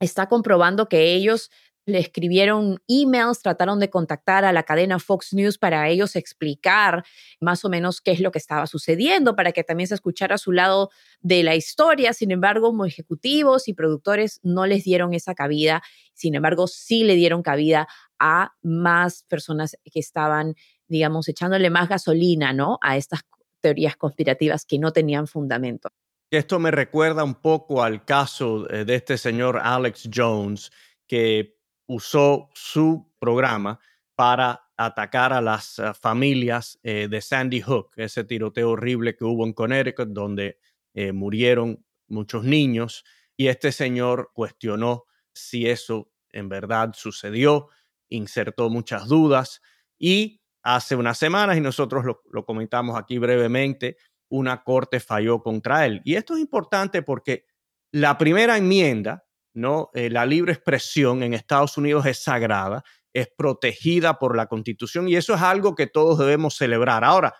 está 0.00 0.28
comprobando 0.28 0.88
que 0.88 1.14
ellos 1.14 1.50
le 1.86 2.00
escribieron 2.00 2.82
emails, 2.88 3.40
trataron 3.40 3.78
de 3.78 3.88
contactar 3.88 4.44
a 4.44 4.52
la 4.52 4.64
cadena 4.64 4.98
Fox 4.98 5.32
News 5.32 5.56
para 5.56 5.88
ellos 5.88 6.16
explicar 6.16 7.04
más 7.40 7.64
o 7.64 7.68
menos 7.68 8.00
qué 8.00 8.10
es 8.10 8.20
lo 8.20 8.32
que 8.32 8.38
estaba 8.38 8.66
sucediendo, 8.66 9.36
para 9.36 9.52
que 9.52 9.62
también 9.62 9.86
se 9.86 9.94
escuchara 9.94 10.36
su 10.36 10.50
lado 10.50 10.90
de 11.20 11.44
la 11.44 11.54
historia. 11.54 12.12
Sin 12.12 12.32
embargo, 12.32 12.68
como 12.68 12.84
ejecutivos 12.84 13.68
y 13.68 13.72
productores 13.72 14.40
no 14.42 14.66
les 14.66 14.82
dieron 14.82 15.14
esa 15.14 15.34
cabida. 15.34 15.82
Sin 16.12 16.34
embargo, 16.34 16.66
sí 16.66 17.04
le 17.04 17.14
dieron 17.14 17.42
cabida 17.42 17.86
a 18.18 18.54
más 18.62 19.22
personas 19.22 19.76
que 19.84 20.00
estaban, 20.00 20.56
digamos, 20.88 21.28
echándole 21.28 21.70
más 21.70 21.88
gasolina, 21.88 22.52
¿no? 22.52 22.78
A 22.82 22.96
estas 22.96 23.20
teorías 23.60 23.96
conspirativas 23.96 24.66
que 24.66 24.80
no 24.80 24.92
tenían 24.92 25.28
fundamento. 25.28 25.88
Esto 26.32 26.58
me 26.58 26.72
recuerda 26.72 27.22
un 27.22 27.36
poco 27.36 27.84
al 27.84 28.04
caso 28.04 28.68
eh, 28.70 28.84
de 28.84 28.96
este 28.96 29.16
señor 29.16 29.60
Alex 29.62 30.08
Jones, 30.12 30.72
que 31.06 31.55
usó 31.86 32.48
su 32.54 33.12
programa 33.18 33.80
para 34.14 34.66
atacar 34.76 35.32
a 35.32 35.40
las 35.40 35.78
eh, 35.78 35.92
familias 35.94 36.78
eh, 36.82 37.08
de 37.08 37.20
Sandy 37.20 37.60
Hook, 37.60 37.90
ese 37.96 38.24
tiroteo 38.24 38.70
horrible 38.70 39.16
que 39.16 39.24
hubo 39.24 39.44
en 39.44 39.52
Connecticut, 39.52 40.08
donde 40.08 40.58
eh, 40.94 41.12
murieron 41.12 41.84
muchos 42.08 42.44
niños. 42.44 43.04
Y 43.36 43.48
este 43.48 43.72
señor 43.72 44.30
cuestionó 44.34 45.04
si 45.32 45.68
eso 45.68 46.10
en 46.30 46.48
verdad 46.48 46.92
sucedió, 46.94 47.68
insertó 48.08 48.70
muchas 48.70 49.06
dudas 49.06 49.60
y 49.98 50.40
hace 50.62 50.96
unas 50.96 51.18
semanas, 51.18 51.56
y 51.56 51.60
nosotros 51.60 52.04
lo, 52.04 52.22
lo 52.30 52.44
comentamos 52.44 52.98
aquí 52.98 53.18
brevemente, 53.18 53.96
una 54.28 54.62
corte 54.64 54.98
falló 55.00 55.42
contra 55.42 55.86
él. 55.86 56.02
Y 56.04 56.14
esto 56.16 56.34
es 56.34 56.40
importante 56.40 57.02
porque 57.02 57.46
la 57.92 58.18
primera 58.18 58.56
enmienda 58.56 59.25
¿no? 59.56 59.90
Eh, 59.94 60.10
la 60.10 60.26
libre 60.26 60.52
expresión 60.52 61.22
en 61.22 61.34
Estados 61.34 61.76
Unidos 61.78 62.06
es 62.06 62.18
sagrada, 62.22 62.84
es 63.12 63.28
protegida 63.36 64.18
por 64.18 64.36
la 64.36 64.46
Constitución 64.46 65.08
y 65.08 65.16
eso 65.16 65.34
es 65.34 65.40
algo 65.40 65.74
que 65.74 65.86
todos 65.86 66.18
debemos 66.18 66.56
celebrar. 66.56 67.02
Ahora, 67.02 67.34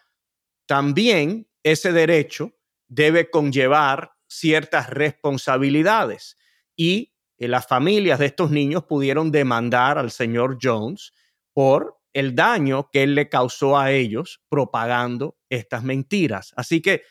también 0.67 1.47
ese 1.63 1.93
derecho 1.93 2.53
debe 2.89 3.31
conllevar 3.31 4.13
ciertas 4.27 4.89
responsabilidades 4.89 6.39
y 6.75 7.13
eh, 7.39 7.49
las 7.49 7.67
familias 7.67 8.19
de 8.19 8.27
estos 8.27 8.51
niños 8.51 8.85
pudieron 8.85 9.31
demandar 9.31 9.99
al 9.99 10.11
señor 10.11 10.59
Jones 10.61 11.13
por 11.53 11.99
el 12.15 12.35
daño 12.35 12.89
que 12.91 13.03
él 13.03 13.15
le 13.15 13.29
causó 13.29 13.79
a 13.79 13.93
ellos 13.93 14.41
propagando 14.49 15.37
estas 15.51 15.85
mentiras. 15.85 16.55
Así 16.57 16.81
que 16.81 17.03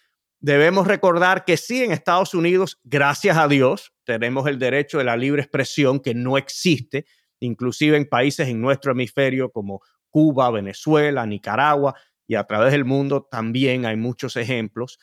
debemos 0.46 0.86
recordar 0.86 1.44
que 1.44 1.58
sí, 1.58 1.84
en 1.84 1.92
Estados 1.92 2.36
Unidos, 2.36 2.80
gracias 2.84 3.36
a 3.36 3.48
Dios, 3.48 3.94
tenemos 4.04 4.46
el 4.46 4.60
derecho 4.60 5.00
de 5.00 5.04
la 5.04 5.18
libre 5.18 5.42
expresión 5.42 6.00
que 6.00 6.14
no 6.14 6.38
existe, 6.38 7.08
inclusive 7.40 7.98
en 7.98 8.08
países 8.08 8.48
en 8.48 8.62
nuestro 8.62 8.92
hemisferio 8.92 9.52
como 9.52 9.82
Cuba, 10.12 10.52
Venezuela, 10.52 11.26
Nicaragua 11.26 11.96
y 12.28 12.36
a 12.36 12.44
través 12.44 12.74
del 12.74 12.86
mundo 12.86 13.24
también 13.24 13.88
hay 13.88 13.96
muchos 13.96 14.36
ejemplos, 14.36 15.00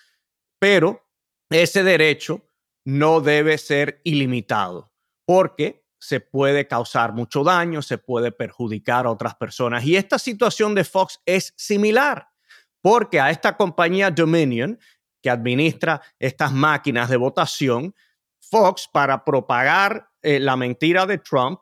pero 0.61 1.09
ese 1.51 1.83
derecho 1.83 2.47
no 2.85 3.21
debe 3.21 3.59
ser 3.59 4.01
ilimitado 4.05 4.93
porque 5.27 5.85
se 5.99 6.21
puede 6.21 6.69
causar 6.69 7.15
mucho 7.15 7.43
daño, 7.43 7.83
se 7.83 7.99
puede 7.99 8.31
perjudicar 8.31 9.07
a 9.07 9.11
otras 9.11 9.35
personas. 9.35 9.85
Y 9.85 9.97
esta 9.97 10.21
situación 10.21 10.77
de 10.77 10.85
Fox 10.85 11.21
es 11.27 11.53
similar, 11.57 12.29
porque 12.81 13.19
a 13.19 13.31
esta 13.31 13.57
compañía 13.57 14.13
Dominion 14.13 14.79
que 15.23 15.31
administra 15.31 16.03
estas 16.19 16.53
máquinas 16.53 17.09
de 17.09 17.17
votación, 17.17 17.95
Fox, 18.41 18.89
para 18.93 19.25
propagar 19.25 20.11
eh, 20.21 20.41
la 20.41 20.57
mentira 20.57 21.07
de 21.07 21.19
Trump, 21.19 21.61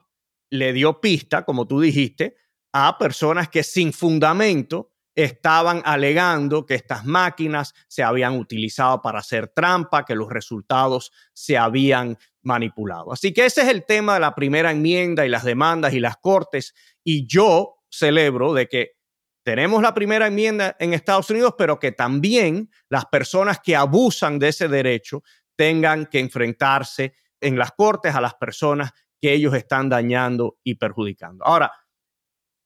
le 0.50 0.72
dio 0.72 1.00
pista, 1.00 1.44
como 1.44 1.66
tú 1.66 1.80
dijiste, 1.80 2.36
a 2.72 2.98
personas 2.98 3.48
que 3.48 3.62
sin 3.62 3.92
fundamento 3.92 4.90
estaban 5.14 5.82
alegando 5.84 6.64
que 6.64 6.74
estas 6.74 7.04
máquinas 7.04 7.74
se 7.88 8.02
habían 8.02 8.38
utilizado 8.38 9.02
para 9.02 9.18
hacer 9.18 9.48
trampa, 9.48 10.04
que 10.04 10.14
los 10.14 10.28
resultados 10.30 11.12
se 11.32 11.58
habían 11.58 12.16
manipulado. 12.42 13.12
Así 13.12 13.32
que 13.32 13.44
ese 13.44 13.62
es 13.62 13.68
el 13.68 13.84
tema 13.84 14.14
de 14.14 14.20
la 14.20 14.34
primera 14.34 14.70
enmienda 14.70 15.26
y 15.26 15.28
las 15.28 15.44
demandas 15.44 15.92
y 15.94 16.00
las 16.00 16.16
cortes. 16.16 16.74
Y 17.04 17.26
yo 17.26 17.76
celebro 17.90 18.54
de 18.54 18.68
que 18.68 18.99
tenemos 19.42 19.82
la 19.82 19.94
primera 19.94 20.26
enmienda 20.26 20.76
en 20.78 20.92
Estados 20.92 21.30
Unidos, 21.30 21.54
pero 21.56 21.78
que 21.78 21.92
también 21.92 22.70
las 22.88 23.06
personas 23.06 23.58
que 23.60 23.74
abusan 23.74 24.38
de 24.38 24.48
ese 24.48 24.68
derecho 24.68 25.22
tengan 25.56 26.06
que 26.06 26.18
enfrentarse 26.18 27.14
en 27.40 27.58
las 27.58 27.72
cortes 27.72 28.14
a 28.14 28.20
las 28.20 28.34
personas 28.34 28.92
que 29.20 29.32
ellos 29.32 29.54
están 29.54 29.88
dañando 29.88 30.58
y 30.62 30.74
perjudicando. 30.74 31.44
Ahora, 31.44 31.72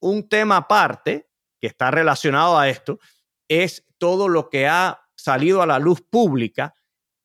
un 0.00 0.28
tema 0.28 0.58
aparte 0.58 1.28
que 1.60 1.68
está 1.68 1.90
relacionado 1.90 2.58
a 2.58 2.68
esto 2.68 2.98
es 3.48 3.86
todo 3.98 4.28
lo 4.28 4.48
que 4.48 4.66
ha 4.66 5.00
salido 5.16 5.62
a 5.62 5.66
la 5.66 5.78
luz 5.78 6.02
pública 6.02 6.74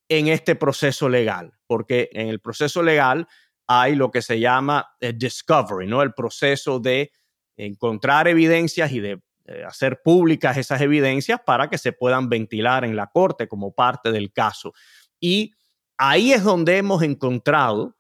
en 0.09 0.27
este 0.27 0.55
proceso 0.55 1.09
legal, 1.09 1.53
porque 1.67 2.09
en 2.13 2.27
el 2.29 2.39
proceso 2.39 2.81
legal 2.81 3.27
hay 3.67 3.95
lo 3.95 4.09
que 4.09 4.21
se 4.21 4.39
llama 4.39 4.95
el 4.99 5.17
discovery, 5.17 5.87
¿no? 5.87 6.01
El 6.01 6.13
proceso 6.13 6.79
de 6.79 7.11
encontrar 7.57 8.27
evidencias 8.27 8.91
y 8.91 8.99
de 8.99 9.11
eh, 9.11 9.19
hacer 9.67 10.01
públicas 10.03 10.57
esas 10.57 10.81
evidencias 10.81 11.39
para 11.45 11.69
que 11.69 11.77
se 11.77 11.93
puedan 11.93 12.29
ventilar 12.29 12.85
en 12.85 12.95
la 12.95 13.07
corte 13.07 13.47
como 13.47 13.73
parte 13.73 14.11
del 14.11 14.31
caso. 14.31 14.73
Y 15.19 15.53
ahí 15.97 16.33
es 16.33 16.43
donde 16.43 16.77
hemos 16.77 17.03
encontrado 17.03 17.95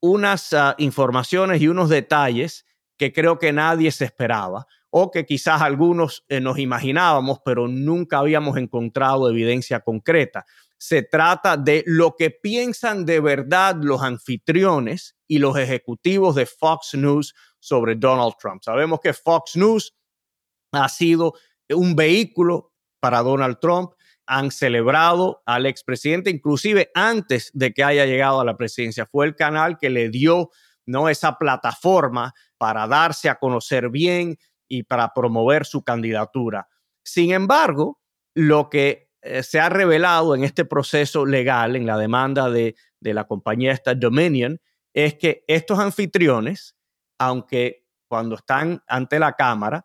unas 0.00 0.52
ah, 0.52 0.74
informaciones 0.78 1.62
y 1.62 1.68
unos 1.68 1.88
detalles 1.88 2.66
que 2.98 3.12
creo 3.12 3.38
que 3.38 3.52
nadie 3.52 3.90
se 3.92 4.04
esperaba 4.04 4.66
o 4.90 5.10
que 5.10 5.24
quizás 5.24 5.62
algunos 5.62 6.24
eh, 6.28 6.40
nos 6.40 6.58
imaginábamos, 6.58 7.38
pero 7.44 7.66
nunca 7.66 8.18
habíamos 8.18 8.58
encontrado 8.58 9.30
evidencia 9.30 9.80
concreta. 9.80 10.44
Se 10.76 11.02
trata 11.02 11.56
de 11.56 11.82
lo 11.86 12.14
que 12.16 12.30
piensan 12.30 13.06
de 13.06 13.20
verdad 13.20 13.76
los 13.80 14.02
anfitriones 14.02 15.16
y 15.26 15.38
los 15.38 15.56
ejecutivos 15.56 16.34
de 16.34 16.44
Fox 16.44 16.94
News 16.94 17.34
sobre 17.58 17.94
Donald 17.94 18.34
Trump. 18.38 18.62
Sabemos 18.62 19.00
que 19.00 19.14
Fox 19.14 19.56
News 19.56 19.94
ha 20.72 20.88
sido 20.88 21.34
un 21.68 21.94
vehículo 21.94 22.72
para 23.00 23.22
Donald 23.22 23.58
Trump. 23.60 23.92
Han 24.26 24.50
celebrado 24.50 25.42
al 25.46 25.66
expresidente, 25.66 26.30
inclusive 26.30 26.90
antes 26.94 27.50
de 27.54 27.72
que 27.72 27.84
haya 27.84 28.06
llegado 28.06 28.40
a 28.40 28.44
la 28.44 28.56
presidencia. 28.56 29.06
Fue 29.06 29.26
el 29.26 29.36
canal 29.36 29.78
que 29.78 29.90
le 29.90 30.08
dio 30.08 30.50
¿no? 30.86 31.08
esa 31.08 31.38
plataforma 31.38 32.32
para 32.56 32.86
darse 32.86 33.28
a 33.28 33.36
conocer 33.36 33.90
bien 33.90 34.36
y 34.68 34.84
para 34.84 35.12
promover 35.12 35.66
su 35.66 35.82
candidatura. 35.82 36.68
Sin 37.04 37.32
embargo, 37.32 38.00
lo 38.34 38.70
que 38.70 39.10
eh, 39.22 39.42
se 39.42 39.60
ha 39.60 39.68
revelado 39.68 40.34
en 40.34 40.44
este 40.44 40.64
proceso 40.64 41.26
legal, 41.26 41.76
en 41.76 41.86
la 41.86 41.98
demanda 41.98 42.48
de, 42.48 42.76
de 43.00 43.14
la 43.14 43.24
compañía 43.24 43.72
esta 43.72 43.94
Dominion, 43.94 44.60
es 44.94 45.14
que 45.14 45.44
estos 45.46 45.78
anfitriones, 45.78 46.76
aunque 47.18 47.86
cuando 48.08 48.36
están 48.36 48.82
ante 48.86 49.18
la 49.18 49.32
Cámara, 49.34 49.84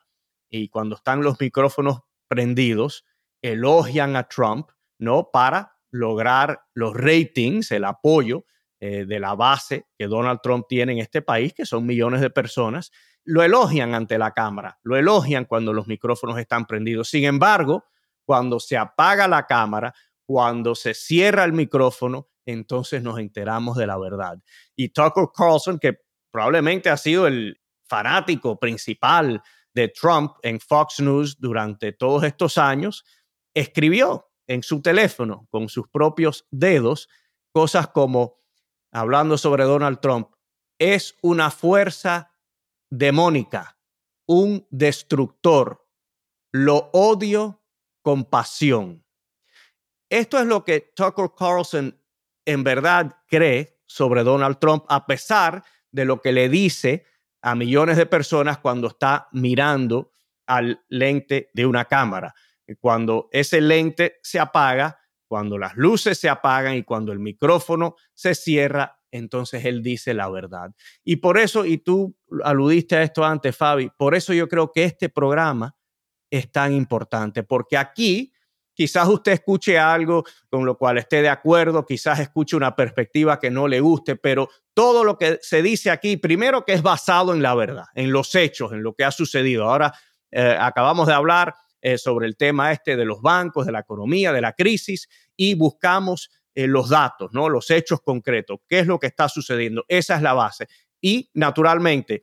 y 0.49 0.69
cuando 0.69 0.95
están 0.95 1.21
los 1.23 1.39
micrófonos 1.39 2.01
prendidos, 2.27 3.05
elogian 3.41 4.15
a 4.15 4.27
Trump, 4.27 4.69
¿no? 4.99 5.29
Para 5.31 5.77
lograr 5.91 6.61
los 6.73 6.93
ratings, 6.93 7.71
el 7.71 7.85
apoyo 7.85 8.45
eh, 8.79 9.05
de 9.05 9.19
la 9.19 9.35
base 9.35 9.87
que 9.97 10.07
Donald 10.07 10.39
Trump 10.41 10.65
tiene 10.67 10.93
en 10.93 10.99
este 10.99 11.21
país, 11.21 11.53
que 11.53 11.65
son 11.65 11.85
millones 11.85 12.21
de 12.21 12.29
personas, 12.29 12.91
lo 13.23 13.43
elogian 13.43 13.93
ante 13.93 14.17
la 14.17 14.31
cámara, 14.31 14.79
lo 14.83 14.95
elogian 14.95 15.45
cuando 15.45 15.73
los 15.73 15.87
micrófonos 15.87 16.37
están 16.39 16.65
prendidos. 16.65 17.09
Sin 17.09 17.25
embargo, 17.25 17.85
cuando 18.23 18.59
se 18.59 18.77
apaga 18.77 19.27
la 19.27 19.45
cámara, 19.45 19.93
cuando 20.25 20.75
se 20.75 20.93
cierra 20.93 21.43
el 21.43 21.53
micrófono, 21.53 22.27
entonces 22.45 23.03
nos 23.03 23.19
enteramos 23.19 23.77
de 23.77 23.87
la 23.87 23.97
verdad. 23.97 24.37
Y 24.75 24.89
Tucker 24.89 25.25
Carlson, 25.35 25.79
que 25.79 25.99
probablemente 26.31 26.89
ha 26.89 26.97
sido 26.97 27.27
el 27.27 27.59
fanático 27.87 28.59
principal 28.59 29.41
de 29.77 29.89
Trump 29.89 30.37
en 30.41 30.59
Fox 30.59 30.99
News 30.99 31.39
durante 31.39 31.91
todos 31.91 32.23
estos 32.23 32.57
años, 32.57 33.05
escribió 33.53 34.31
en 34.47 34.63
su 34.63 34.81
teléfono 34.81 35.47
con 35.51 35.69
sus 35.69 35.87
propios 35.87 36.47
dedos 36.49 37.07
cosas 37.53 37.87
como, 37.89 38.41
hablando 38.91 39.37
sobre 39.37 39.65
Donald 39.65 39.99
Trump, 39.99 40.29
es 40.79 41.15
una 41.21 41.51
fuerza 41.51 42.31
demónica, 42.89 43.77
un 44.25 44.65
destructor, 44.71 45.87
lo 46.51 46.89
odio 46.93 47.63
con 48.01 48.25
pasión. 48.25 49.05
Esto 50.09 50.39
es 50.39 50.47
lo 50.47 50.63
que 50.63 50.91
Tucker 50.95 51.29
Carlson 51.37 52.01
en 52.45 52.63
verdad 52.63 53.15
cree 53.27 53.79
sobre 53.85 54.23
Donald 54.23 54.57
Trump, 54.57 54.85
a 54.89 55.05
pesar 55.05 55.63
de 55.91 56.05
lo 56.05 56.19
que 56.19 56.31
le 56.31 56.49
dice 56.49 57.05
a 57.41 57.55
millones 57.55 57.97
de 57.97 58.05
personas 58.05 58.57
cuando 58.57 58.87
está 58.87 59.27
mirando 59.31 60.11
al 60.45 60.83
lente 60.89 61.49
de 61.53 61.65
una 61.65 61.85
cámara. 61.85 62.33
Cuando 62.79 63.29
ese 63.31 63.61
lente 63.61 64.19
se 64.23 64.39
apaga, 64.39 64.99
cuando 65.27 65.57
las 65.57 65.75
luces 65.75 66.17
se 66.17 66.29
apagan 66.29 66.75
y 66.75 66.83
cuando 66.83 67.11
el 67.11 67.19
micrófono 67.19 67.95
se 68.13 68.33
cierra, 68.33 68.99
entonces 69.11 69.65
él 69.65 69.83
dice 69.83 70.13
la 70.13 70.29
verdad. 70.29 70.73
Y 71.03 71.17
por 71.17 71.37
eso, 71.37 71.65
y 71.65 71.77
tú 71.77 72.17
aludiste 72.43 72.95
a 72.95 73.03
esto 73.03 73.23
antes, 73.23 73.55
Fabi, 73.55 73.89
por 73.97 74.15
eso 74.15 74.33
yo 74.33 74.47
creo 74.47 74.71
que 74.71 74.83
este 74.83 75.09
programa 75.09 75.75
es 76.29 76.51
tan 76.51 76.73
importante, 76.73 77.43
porque 77.43 77.77
aquí 77.77 78.33
quizás 78.77 79.07
usted 79.07 79.31
escuche 79.31 79.79
algo 79.79 80.23
con 80.51 80.63
lo 80.63 80.77
cual 80.77 80.99
esté 80.99 81.23
de 81.23 81.29
acuerdo, 81.29 81.83
quizás 81.83 82.19
escuche 82.19 82.55
una 82.55 82.75
perspectiva 82.75 83.39
que 83.39 83.49
no 83.49 83.67
le 83.67 83.79
guste, 83.79 84.15
pero 84.15 84.49
todo 84.75 85.03
lo 85.03 85.17
que 85.17 85.39
se 85.41 85.63
dice 85.63 85.89
aquí, 85.89 86.15
primero 86.17 86.63
que 86.63 86.73
es 86.73 86.83
basado 86.83 87.33
en 87.33 87.41
la 87.41 87.55
verdad, 87.55 87.85
en 87.95 88.11
los 88.11 88.35
hechos, 88.35 88.71
en 88.73 88.83
lo 88.83 88.93
que 88.93 89.03
ha 89.03 89.09
sucedido. 89.09 89.67
Ahora 89.67 89.93
eh, 90.29 90.55
acabamos 90.59 91.07
de 91.07 91.13
hablar 91.13 91.55
eh, 91.81 91.97
sobre 91.97 92.27
el 92.27 92.37
tema 92.37 92.71
este 92.71 92.95
de 92.95 93.05
los 93.05 93.19
bancos, 93.19 93.65
de 93.65 93.71
la 93.71 93.79
economía, 93.79 94.31
de 94.31 94.41
la 94.41 94.53
crisis, 94.53 95.09
y 95.35 95.55
buscamos 95.55 96.29
eh, 96.53 96.67
los 96.67 96.89
datos, 96.89 97.31
¿no? 97.33 97.49
Los 97.49 97.71
hechos 97.71 98.01
concretos, 98.01 98.59
qué 98.67 98.79
es 98.79 98.85
lo 98.85 98.99
que 98.99 99.07
está 99.07 99.27
sucediendo. 99.27 99.85
Esa 99.87 100.17
es 100.17 100.21
la 100.21 100.33
base. 100.33 100.67
Y 101.01 101.31
naturalmente, 101.33 102.21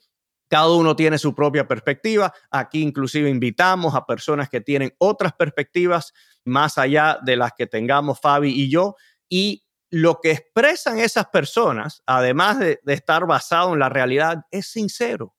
cada 0.54 0.70
uno 0.70 0.94
tiene 0.94 1.18
su 1.18 1.34
propia 1.34 1.66
perspectiva. 1.66 2.32
Aquí 2.48 2.80
inclusive 2.80 3.28
invitamos 3.28 3.92
a 3.96 4.06
personas 4.06 4.48
que 4.48 4.60
tienen 4.60 4.94
otras 4.98 5.32
perspectivas 5.32 6.12
más 6.44 6.78
allá 6.78 7.18
de 7.24 7.34
las 7.34 7.54
que 7.58 7.66
tengamos 7.66 8.20
Fabi 8.20 8.50
y 8.50 8.70
yo. 8.70 8.94
Y 9.28 9.64
lo 9.90 10.20
que 10.20 10.30
expresan 10.30 11.00
esas 11.00 11.26
personas, 11.26 12.04
además 12.06 12.60
de, 12.60 12.78
estar 12.86 13.26
basado 13.26 13.72
en 13.72 13.80
la 13.80 13.88
realidad, 13.88 14.44
es 14.52 14.68
sincero. 14.68 15.34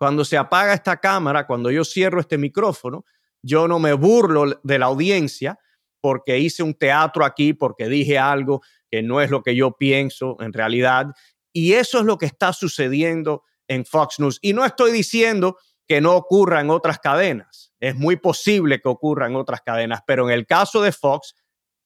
Cuando 0.00 0.24
se 0.24 0.36
apaga 0.36 0.74
esta 0.74 0.96
cámara, 0.96 1.46
cuando 1.46 1.70
yo 1.70 1.84
cierro 1.84 2.18
este 2.18 2.36
micrófono, 2.36 3.04
yo 3.42 3.68
no 3.68 3.78
me 3.78 3.92
burlo 3.92 4.58
de 4.64 4.78
la 4.80 4.86
audiencia 4.86 5.60
porque 6.00 6.40
hice 6.40 6.64
un 6.64 6.74
teatro 6.74 7.24
aquí, 7.24 7.52
porque 7.52 7.86
dije 7.86 8.18
algo 8.18 8.62
que 8.90 9.00
no 9.00 9.20
es 9.20 9.30
lo 9.30 9.44
que 9.44 9.54
yo 9.54 9.76
pienso 9.76 10.36
en 10.40 10.52
realidad. 10.52 11.14
Y 11.52 11.74
eso 11.74 12.00
es 12.00 12.04
lo 12.04 12.18
que 12.18 12.26
está 12.26 12.52
sucediendo 12.52 13.44
en 13.68 13.84
Fox 13.84 14.18
News. 14.18 14.38
Y 14.42 14.52
no 14.52 14.64
estoy 14.64 14.92
diciendo 14.92 15.56
que 15.86 16.00
no 16.00 16.16
ocurra 16.16 16.60
en 16.60 16.70
otras 16.70 16.98
cadenas. 16.98 17.72
Es 17.80 17.94
muy 17.94 18.16
posible 18.16 18.80
que 18.80 18.88
ocurra 18.88 19.26
en 19.26 19.36
otras 19.36 19.60
cadenas, 19.60 20.00
pero 20.06 20.28
en 20.28 20.34
el 20.34 20.46
caso 20.46 20.82
de 20.82 20.92
Fox, 20.92 21.34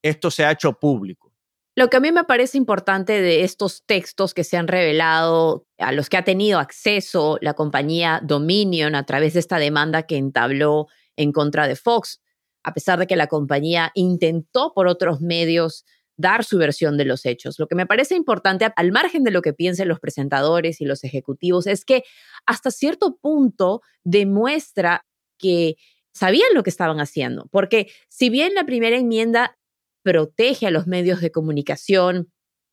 esto 0.02 0.30
se 0.30 0.44
ha 0.44 0.52
hecho 0.52 0.72
público. 0.72 1.30
Lo 1.76 1.88
que 1.88 1.96
a 1.96 2.00
mí 2.00 2.10
me 2.10 2.24
parece 2.24 2.58
importante 2.58 3.22
de 3.22 3.44
estos 3.44 3.84
textos 3.86 4.34
que 4.34 4.44
se 4.44 4.56
han 4.56 4.68
revelado, 4.68 5.66
a 5.78 5.92
los 5.92 6.08
que 6.08 6.16
ha 6.16 6.24
tenido 6.24 6.58
acceso 6.58 7.38
la 7.40 7.54
compañía 7.54 8.20
Dominion 8.22 8.94
a 8.94 9.06
través 9.06 9.34
de 9.34 9.40
esta 9.40 9.58
demanda 9.58 10.02
que 10.02 10.16
entabló 10.16 10.88
en 11.16 11.32
contra 11.32 11.68
de 11.68 11.76
Fox, 11.76 12.20
a 12.62 12.74
pesar 12.74 12.98
de 12.98 13.06
que 13.06 13.16
la 13.16 13.28
compañía 13.28 13.92
intentó 13.94 14.72
por 14.74 14.88
otros 14.88 15.20
medios 15.20 15.84
dar 16.20 16.44
su 16.44 16.58
versión 16.58 16.96
de 16.96 17.04
los 17.04 17.24
hechos. 17.24 17.58
Lo 17.58 17.66
que 17.66 17.74
me 17.74 17.86
parece 17.86 18.14
importante, 18.14 18.68
al 18.76 18.92
margen 18.92 19.24
de 19.24 19.30
lo 19.30 19.42
que 19.42 19.52
piensen 19.52 19.88
los 19.88 20.00
presentadores 20.00 20.80
y 20.80 20.84
los 20.84 21.02
ejecutivos, 21.02 21.66
es 21.66 21.84
que 21.84 22.04
hasta 22.46 22.70
cierto 22.70 23.16
punto 23.16 23.80
demuestra 24.04 25.06
que 25.38 25.76
sabían 26.12 26.48
lo 26.54 26.62
que 26.62 26.70
estaban 26.70 27.00
haciendo, 27.00 27.46
porque 27.50 27.90
si 28.08 28.30
bien 28.30 28.54
la 28.54 28.64
primera 28.64 28.96
enmienda 28.96 29.56
protege 30.02 30.66
a 30.66 30.70
los 30.70 30.86
medios 30.86 31.20
de 31.20 31.30
comunicación, 31.30 32.30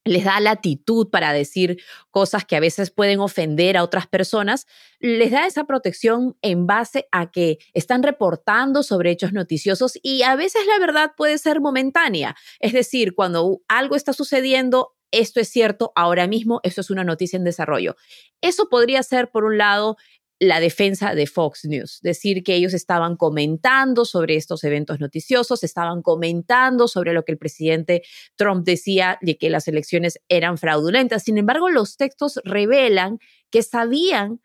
les 0.08 0.24
da 0.24 0.40
latitud 0.40 1.10
para 1.10 1.34
decir 1.34 1.82
cosas 2.12 2.46
que 2.46 2.56
a 2.56 2.60
veces 2.60 2.92
pueden 2.92 3.20
ofender 3.20 3.78
a 3.78 3.84
otras 3.84 4.08
personas, 4.08 4.66
les 5.00 5.32
da 5.32 5.46
esa 5.46 5.66
protección 5.66 6.36
en 6.42 6.68
base 6.68 7.08
a 7.12 7.32
que 7.32 7.60
están 7.74 8.04
reportando 8.04 8.84
sobre 8.84 9.12
hechos 9.12 9.34
noticiosos 9.34 10.00
y 10.02 10.24
a 10.24 10.36
veces 10.36 10.66
la 10.66 10.80
verdad 10.80 11.12
puede 11.16 11.38
ser 11.38 11.62
momentánea. 11.62 12.36
Es 12.60 12.74
decir, 12.74 13.14
cuando 13.16 13.62
algo 13.68 13.96
está 13.96 14.14
sucediendo, 14.14 14.96
esto 15.12 15.40
es 15.40 15.50
cierto 15.50 15.92
ahora 15.96 16.28
mismo, 16.28 16.60
esto 16.64 16.82
es 16.82 16.90
una 16.90 17.04
noticia 17.04 17.38
en 17.38 17.44
desarrollo. 17.44 17.96
Eso 18.42 18.70
podría 18.70 19.02
ser, 19.04 19.30
por 19.30 19.46
un 19.46 19.58
lado, 19.58 19.98
la 20.40 20.60
defensa 20.60 21.16
de 21.16 21.26
Fox 21.26 21.66
News, 21.66 22.00
decir 22.02 22.44
que 22.44 22.56
ellos 22.56 22.74
estaban 22.74 23.16
comentando 23.16 24.06
sobre 24.06 24.36
estos 24.36 24.64
eventos 24.64 25.00
noticiosos, 25.00 25.64
estaban 25.64 26.02
comentando 26.02 26.88
sobre 26.88 27.14
lo 27.14 27.26
que 27.26 27.32
el 27.32 27.38
presidente 27.38 28.04
Trump 28.36 28.64
decía 28.64 29.18
de 29.22 29.38
que 29.38 29.50
las 29.50 29.68
elecciones 29.68 30.20
eran 30.30 30.58
fraudulentas. 30.58 31.24
Sin 31.24 31.38
embargo, 31.38 31.70
los 31.70 31.98
textos 31.98 32.40
revelan 32.44 33.20
que 33.50 33.64
sabían 33.64 34.42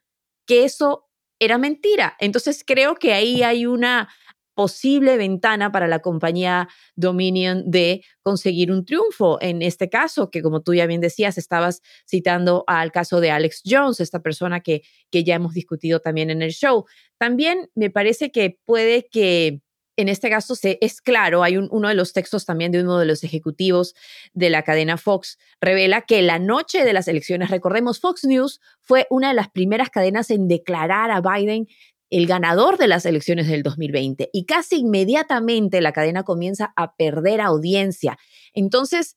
que 0.46 0.64
eso 0.64 1.08
era 1.38 1.58
mentira. 1.58 2.16
Entonces 2.20 2.62
creo 2.66 2.94
que 2.94 3.12
ahí 3.12 3.42
hay 3.42 3.66
una 3.66 4.08
posible 4.54 5.16
ventana 5.16 5.72
para 5.72 5.86
la 5.86 6.00
compañía 6.00 6.68
Dominion 6.94 7.62
de 7.70 8.04
conseguir 8.22 8.70
un 8.70 8.84
triunfo. 8.84 9.38
En 9.40 9.62
este 9.62 9.88
caso, 9.88 10.30
que 10.30 10.42
como 10.42 10.62
tú 10.62 10.74
ya 10.74 10.86
bien 10.86 11.00
decías, 11.00 11.38
estabas 11.38 11.82
citando 12.08 12.64
al 12.66 12.92
caso 12.92 13.20
de 13.20 13.30
Alex 13.30 13.62
Jones, 13.64 14.00
esta 14.00 14.20
persona 14.20 14.60
que, 14.60 14.82
que 15.10 15.24
ya 15.24 15.34
hemos 15.34 15.54
discutido 15.54 16.00
también 16.00 16.30
en 16.30 16.42
el 16.42 16.52
show. 16.52 16.84
También 17.18 17.70
me 17.74 17.90
parece 17.90 18.30
que 18.30 18.58
puede 18.64 19.08
que 19.10 19.60
en 19.96 20.08
este 20.08 20.30
caso 20.30 20.54
se, 20.54 20.78
es 20.80 21.00
claro, 21.00 21.42
hay 21.42 21.56
uno 21.56 21.88
de 21.88 21.94
los 21.94 22.12
textos 22.12 22.46
también 22.46 22.72
de 22.72 22.80
uno 22.80 22.98
de 22.98 23.06
los 23.06 23.24
ejecutivos 23.24 23.94
de 24.32 24.48
la 24.48 24.62
cadena 24.62 24.96
Fox, 24.96 25.38
revela 25.60 26.02
que 26.02 26.22
la 26.22 26.38
noche 26.38 26.84
de 26.84 26.92
las 26.92 27.08
elecciones, 27.08 27.50
recordemos, 27.50 28.00
Fox 28.00 28.24
News 28.24 28.60
fue 28.80 29.06
una 29.10 29.28
de 29.28 29.34
las 29.34 29.50
primeras 29.50 29.90
cadenas 29.90 30.30
en 30.30 30.48
declarar 30.48 31.10
a 31.10 31.20
Biden 31.20 31.66
el 32.12 32.26
ganador 32.26 32.76
de 32.76 32.88
las 32.88 33.06
elecciones 33.06 33.48
del 33.48 33.62
2020 33.62 34.28
y 34.34 34.44
casi 34.44 34.76
inmediatamente 34.76 35.80
la 35.80 35.92
cadena 35.92 36.24
comienza 36.24 36.74
a 36.76 36.94
perder 36.94 37.40
audiencia. 37.40 38.18
Entonces, 38.52 39.16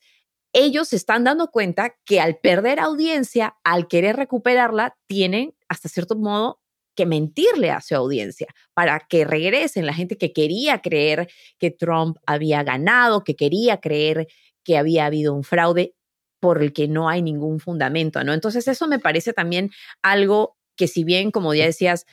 ellos 0.54 0.88
se 0.88 0.96
están 0.96 1.26
dando 1.26 1.52
cuenta 1.52 1.98
que 2.06 2.22
al 2.22 2.38
perder 2.38 2.80
audiencia, 2.80 3.58
al 3.66 3.90
querer 3.90 4.16
recuperarla, 4.16 4.96
tienen 5.08 5.54
hasta 5.68 5.90
cierto 5.90 6.16
modo 6.16 6.62
que 6.96 7.06
mentirle 7.06 7.70
a 7.70 7.82
su 7.82 7.96
audiencia 7.96 8.48
para 8.74 9.02
que 9.10 9.26
regresen 9.26 9.86
la 9.86 9.94
gente 9.94 10.18
que 10.18 10.32
quería 10.32 10.82
creer 10.82 11.28
que 11.60 11.72
Trump 11.72 12.16
había 12.26 12.64
ganado, 12.64 13.26
que 13.26 13.36
quería 13.36 13.82
creer 13.82 14.28
que 14.64 14.78
había 14.78 15.06
habido 15.06 15.34
un 15.34 15.44
fraude 15.44 15.96
por 16.40 16.64
el 16.64 16.72
que 16.72 16.88
no 16.88 17.10
hay 17.10 17.22
ningún 17.22 17.60
fundamento, 17.60 18.24
¿no? 18.24 18.34
Entonces 18.34 18.70
eso 18.70 18.88
me 18.88 19.00
parece 19.00 19.34
también 19.34 19.72
algo 20.02 20.56
que 20.78 20.88
si 20.88 21.04
bien, 21.04 21.32
como 21.32 21.54
ya 21.54 21.66
decías, 21.66 22.06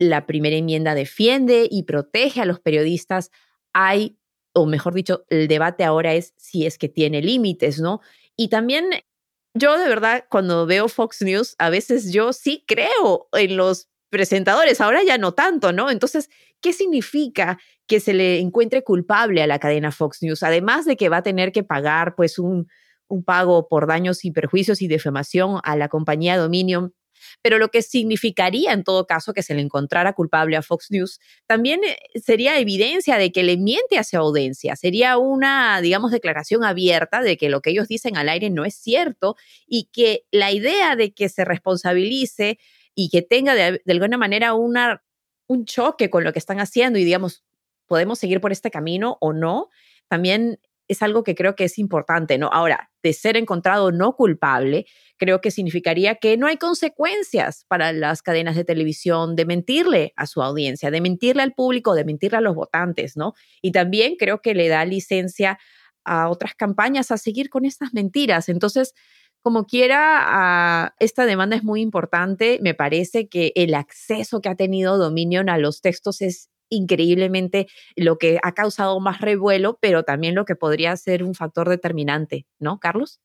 la 0.00 0.26
primera 0.26 0.56
enmienda 0.56 0.94
defiende 0.94 1.68
y 1.70 1.84
protege 1.84 2.40
a 2.40 2.46
los 2.46 2.58
periodistas, 2.58 3.30
hay, 3.72 4.18
o 4.54 4.66
mejor 4.66 4.94
dicho, 4.94 5.24
el 5.28 5.46
debate 5.46 5.84
ahora 5.84 6.14
es 6.14 6.34
si 6.36 6.66
es 6.66 6.78
que 6.78 6.88
tiene 6.88 7.20
límites, 7.22 7.80
¿no? 7.80 8.00
Y 8.34 8.48
también 8.48 8.86
yo 9.54 9.78
de 9.78 9.88
verdad, 9.88 10.24
cuando 10.30 10.66
veo 10.66 10.88
Fox 10.88 11.20
News, 11.20 11.54
a 11.58 11.68
veces 11.68 12.12
yo 12.12 12.32
sí 12.32 12.64
creo 12.66 13.28
en 13.32 13.56
los 13.58 13.88
presentadores, 14.08 14.80
ahora 14.80 15.02
ya 15.02 15.18
no 15.18 15.32
tanto, 15.32 15.72
¿no? 15.72 15.90
Entonces, 15.90 16.30
¿qué 16.62 16.72
significa 16.72 17.58
que 17.86 18.00
se 18.00 18.14
le 18.14 18.40
encuentre 18.40 18.82
culpable 18.82 19.42
a 19.42 19.46
la 19.46 19.58
cadena 19.58 19.92
Fox 19.92 20.22
News? 20.22 20.42
Además 20.42 20.86
de 20.86 20.96
que 20.96 21.10
va 21.10 21.18
a 21.18 21.22
tener 21.22 21.52
que 21.52 21.62
pagar 21.62 22.14
pues 22.14 22.38
un, 22.38 22.68
un 23.06 23.22
pago 23.22 23.68
por 23.68 23.86
daños 23.86 24.24
y 24.24 24.30
perjuicios 24.30 24.80
y 24.80 24.88
defamación 24.88 25.60
a 25.62 25.76
la 25.76 25.88
compañía 25.88 26.38
Dominion 26.38 26.94
pero 27.42 27.58
lo 27.58 27.68
que 27.68 27.82
significaría 27.82 28.72
en 28.72 28.84
todo 28.84 29.06
caso 29.06 29.32
que 29.32 29.42
se 29.42 29.54
le 29.54 29.62
encontrara 29.62 30.12
culpable 30.12 30.56
a 30.56 30.62
Fox 30.62 30.90
News 30.90 31.20
también 31.46 31.80
eh, 31.84 31.96
sería 32.20 32.58
evidencia 32.58 33.16
de 33.18 33.32
que 33.32 33.42
le 33.42 33.56
miente 33.56 33.98
a 33.98 34.04
su 34.04 34.16
audiencia, 34.16 34.76
sería 34.76 35.18
una, 35.18 35.80
digamos, 35.80 36.10
declaración 36.10 36.64
abierta 36.64 37.22
de 37.22 37.36
que 37.36 37.48
lo 37.48 37.60
que 37.60 37.70
ellos 37.70 37.88
dicen 37.88 38.16
al 38.16 38.28
aire 38.28 38.50
no 38.50 38.64
es 38.64 38.74
cierto 38.74 39.36
y 39.66 39.88
que 39.92 40.24
la 40.30 40.52
idea 40.52 40.96
de 40.96 41.12
que 41.12 41.28
se 41.28 41.44
responsabilice 41.44 42.58
y 42.94 43.08
que 43.08 43.22
tenga 43.22 43.54
de, 43.54 43.82
alguna 43.88 44.18
manera 44.18 44.54
una, 44.54 45.02
un 45.46 45.64
choque 45.64 46.10
con 46.10 46.24
lo 46.24 46.32
que 46.32 46.38
están 46.38 46.60
haciendo 46.60 46.98
y 46.98 47.04
digamos, 47.04 47.44
podemos 47.86 48.18
seguir 48.18 48.40
por 48.40 48.52
este 48.52 48.70
camino 48.70 49.16
o 49.20 49.32
no, 49.32 49.68
también 50.08 50.60
es 50.90 51.02
algo 51.02 51.22
que 51.22 51.36
creo 51.36 51.54
que 51.54 51.64
es 51.64 51.78
importante, 51.78 52.36
¿no? 52.36 52.48
Ahora, 52.48 52.90
de 53.02 53.12
ser 53.12 53.36
encontrado 53.36 53.92
no 53.92 54.16
culpable, 54.16 54.86
creo 55.18 55.40
que 55.40 55.52
significaría 55.52 56.16
que 56.16 56.36
no 56.36 56.48
hay 56.48 56.56
consecuencias 56.56 57.64
para 57.68 57.92
las 57.92 58.22
cadenas 58.22 58.56
de 58.56 58.64
televisión 58.64 59.36
de 59.36 59.46
mentirle 59.46 60.12
a 60.16 60.26
su 60.26 60.42
audiencia, 60.42 60.90
de 60.90 61.00
mentirle 61.00 61.42
al 61.42 61.52
público, 61.52 61.94
de 61.94 62.04
mentirle 62.04 62.38
a 62.38 62.40
los 62.40 62.56
votantes, 62.56 63.16
¿no? 63.16 63.34
Y 63.62 63.70
también 63.70 64.16
creo 64.18 64.40
que 64.40 64.52
le 64.52 64.66
da 64.66 64.84
licencia 64.84 65.60
a 66.04 66.28
otras 66.28 66.56
campañas 66.56 67.12
a 67.12 67.18
seguir 67.18 67.50
con 67.50 67.64
estas 67.64 67.94
mentiras. 67.94 68.48
Entonces, 68.48 68.94
como 69.42 69.66
quiera, 69.66 70.18
ah, 70.22 70.94
esta 70.98 71.24
demanda 71.24 71.54
es 71.54 71.62
muy 71.62 71.82
importante. 71.82 72.58
Me 72.62 72.74
parece 72.74 73.28
que 73.28 73.52
el 73.54 73.74
acceso 73.74 74.40
que 74.40 74.48
ha 74.48 74.56
tenido 74.56 74.98
Dominion 74.98 75.48
a 75.48 75.56
los 75.56 75.82
textos 75.82 76.20
es 76.20 76.50
increíblemente 76.70 77.66
lo 77.96 78.16
que 78.16 78.38
ha 78.42 78.52
causado 78.52 78.98
más 79.00 79.20
revuelo, 79.20 79.78
pero 79.80 80.04
también 80.04 80.34
lo 80.34 80.44
que 80.46 80.56
podría 80.56 80.96
ser 80.96 81.22
un 81.22 81.34
factor 81.34 81.68
determinante, 81.68 82.46
¿no, 82.58 82.78
Carlos? 82.80 83.20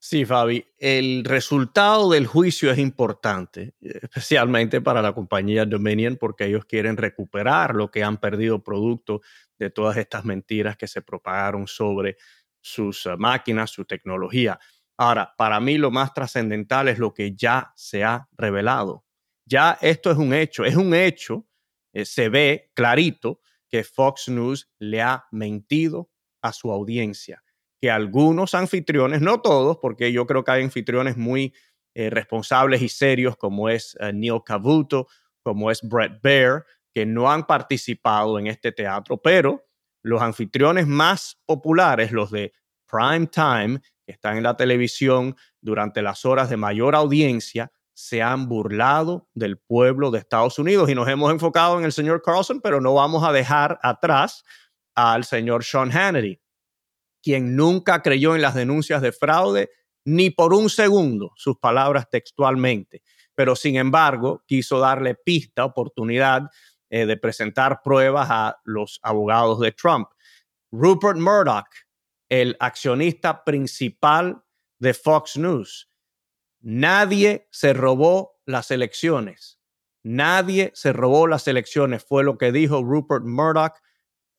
Sí, 0.00 0.24
Fabi, 0.24 0.64
el 0.78 1.24
resultado 1.24 2.10
del 2.10 2.28
juicio 2.28 2.70
es 2.70 2.78
importante, 2.78 3.74
especialmente 3.80 4.80
para 4.80 5.02
la 5.02 5.12
compañía 5.12 5.64
Dominion, 5.64 6.16
porque 6.16 6.44
ellos 6.44 6.64
quieren 6.66 6.96
recuperar 6.96 7.74
lo 7.74 7.90
que 7.90 8.04
han 8.04 8.18
perdido 8.18 8.62
producto 8.62 9.22
de 9.58 9.70
todas 9.70 9.96
estas 9.96 10.24
mentiras 10.24 10.76
que 10.76 10.86
se 10.86 11.02
propagaron 11.02 11.66
sobre 11.66 12.16
sus 12.60 13.06
eh, 13.06 13.16
máquinas, 13.16 13.70
su 13.70 13.84
tecnología. 13.84 14.60
Ahora, 14.96 15.34
para 15.36 15.58
mí 15.58 15.78
lo 15.78 15.90
más 15.90 16.14
trascendental 16.14 16.86
es 16.86 17.00
lo 17.00 17.12
que 17.12 17.34
ya 17.34 17.72
se 17.74 18.04
ha 18.04 18.28
revelado. 18.36 19.04
Ya 19.46 19.78
esto 19.80 20.12
es 20.12 20.16
un 20.16 20.32
hecho, 20.32 20.64
es 20.64 20.76
un 20.76 20.94
hecho 20.94 21.47
eh, 21.98 22.04
se 22.04 22.28
ve 22.28 22.70
clarito 22.74 23.40
que 23.68 23.82
Fox 23.82 24.28
News 24.28 24.70
le 24.78 25.02
ha 25.02 25.26
mentido 25.32 26.10
a 26.42 26.52
su 26.52 26.70
audiencia, 26.70 27.42
que 27.80 27.90
algunos 27.90 28.54
anfitriones, 28.54 29.20
no 29.20 29.40
todos, 29.40 29.78
porque 29.78 30.12
yo 30.12 30.26
creo 30.26 30.44
que 30.44 30.52
hay 30.52 30.62
anfitriones 30.62 31.16
muy 31.16 31.52
eh, 31.94 32.10
responsables 32.10 32.82
y 32.82 32.88
serios, 32.88 33.36
como 33.36 33.68
es 33.68 33.96
eh, 33.98 34.12
Neil 34.12 34.40
Cavuto, 34.44 35.08
como 35.42 35.72
es 35.72 35.82
Brett 35.82 36.22
Baer, 36.22 36.64
que 36.94 37.04
no 37.04 37.30
han 37.30 37.46
participado 37.46 38.38
en 38.38 38.46
este 38.46 38.70
teatro, 38.70 39.20
pero 39.20 39.66
los 40.02 40.22
anfitriones 40.22 40.86
más 40.86 41.40
populares, 41.46 42.12
los 42.12 42.30
de 42.30 42.52
prime 42.86 43.26
time, 43.26 43.80
que 44.06 44.12
están 44.12 44.36
en 44.36 44.44
la 44.44 44.56
televisión 44.56 45.36
durante 45.60 46.00
las 46.00 46.24
horas 46.24 46.48
de 46.48 46.56
mayor 46.56 46.94
audiencia, 46.94 47.72
se 47.98 48.22
han 48.22 48.48
burlado 48.48 49.28
del 49.34 49.58
pueblo 49.58 50.12
de 50.12 50.20
Estados 50.20 50.60
Unidos 50.60 50.88
y 50.88 50.94
nos 50.94 51.08
hemos 51.08 51.32
enfocado 51.32 51.80
en 51.80 51.84
el 51.84 51.90
señor 51.90 52.22
Carlson, 52.22 52.60
pero 52.60 52.80
no 52.80 52.94
vamos 52.94 53.24
a 53.24 53.32
dejar 53.32 53.80
atrás 53.82 54.44
al 54.94 55.24
señor 55.24 55.64
Sean 55.64 55.90
Hannity, 55.90 56.40
quien 57.20 57.56
nunca 57.56 58.00
creyó 58.00 58.36
en 58.36 58.42
las 58.42 58.54
denuncias 58.54 59.02
de 59.02 59.10
fraude 59.10 59.70
ni 60.04 60.30
por 60.30 60.54
un 60.54 60.70
segundo, 60.70 61.32
sus 61.34 61.58
palabras 61.58 62.08
textualmente, 62.08 63.02
pero 63.34 63.56
sin 63.56 63.74
embargo 63.74 64.44
quiso 64.46 64.78
darle 64.78 65.16
pista, 65.16 65.64
oportunidad 65.64 66.42
eh, 66.90 67.04
de 67.04 67.16
presentar 67.16 67.82
pruebas 67.82 68.28
a 68.30 68.60
los 68.62 69.00
abogados 69.02 69.58
de 69.58 69.72
Trump. 69.72 70.08
Rupert 70.70 71.18
Murdoch, 71.18 71.66
el 72.28 72.56
accionista 72.60 73.42
principal 73.42 74.40
de 74.78 74.94
Fox 74.94 75.36
News, 75.36 75.87
Nadie 76.60 77.48
se 77.50 77.72
robó 77.72 78.40
las 78.46 78.70
elecciones. 78.70 79.60
Nadie 80.02 80.72
se 80.74 80.92
robó 80.92 81.26
las 81.26 81.46
elecciones, 81.48 82.04
fue 82.04 82.24
lo 82.24 82.38
que 82.38 82.52
dijo 82.52 82.82
Rupert 82.82 83.24
Murdoch 83.24 83.74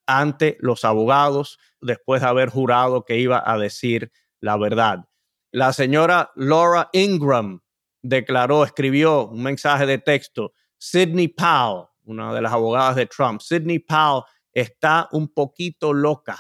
ante 0.08 0.58
los 0.60 0.84
abogados 0.86 1.60
después 1.82 2.22
de 2.22 2.28
haber 2.28 2.50
jurado 2.50 3.06
que 3.06 3.18
iba 3.18 3.44
a 3.46 3.58
decir 3.58 4.12
la 4.40 4.58
verdad. 4.58 5.06
La 5.52 5.74
señora 5.74 6.32
Laura 6.36 6.90
Ingram 6.94 7.62
declaró, 8.02 8.64
escribió 8.64 9.28
un 9.28 9.44
mensaje 9.44 9.86
de 9.86 9.98
texto, 9.98 10.54
Sidney 10.78 11.28
Powell, 11.28 11.88
una 12.06 12.34
de 12.34 12.42
las 12.42 12.54
abogadas 12.54 12.96
de 12.96 13.06
Trump, 13.06 13.42
Sidney 13.42 13.80
Powell 13.80 14.24
está 14.54 15.08
un 15.12 15.28
poquito 15.28 15.94
loca. 15.94 16.38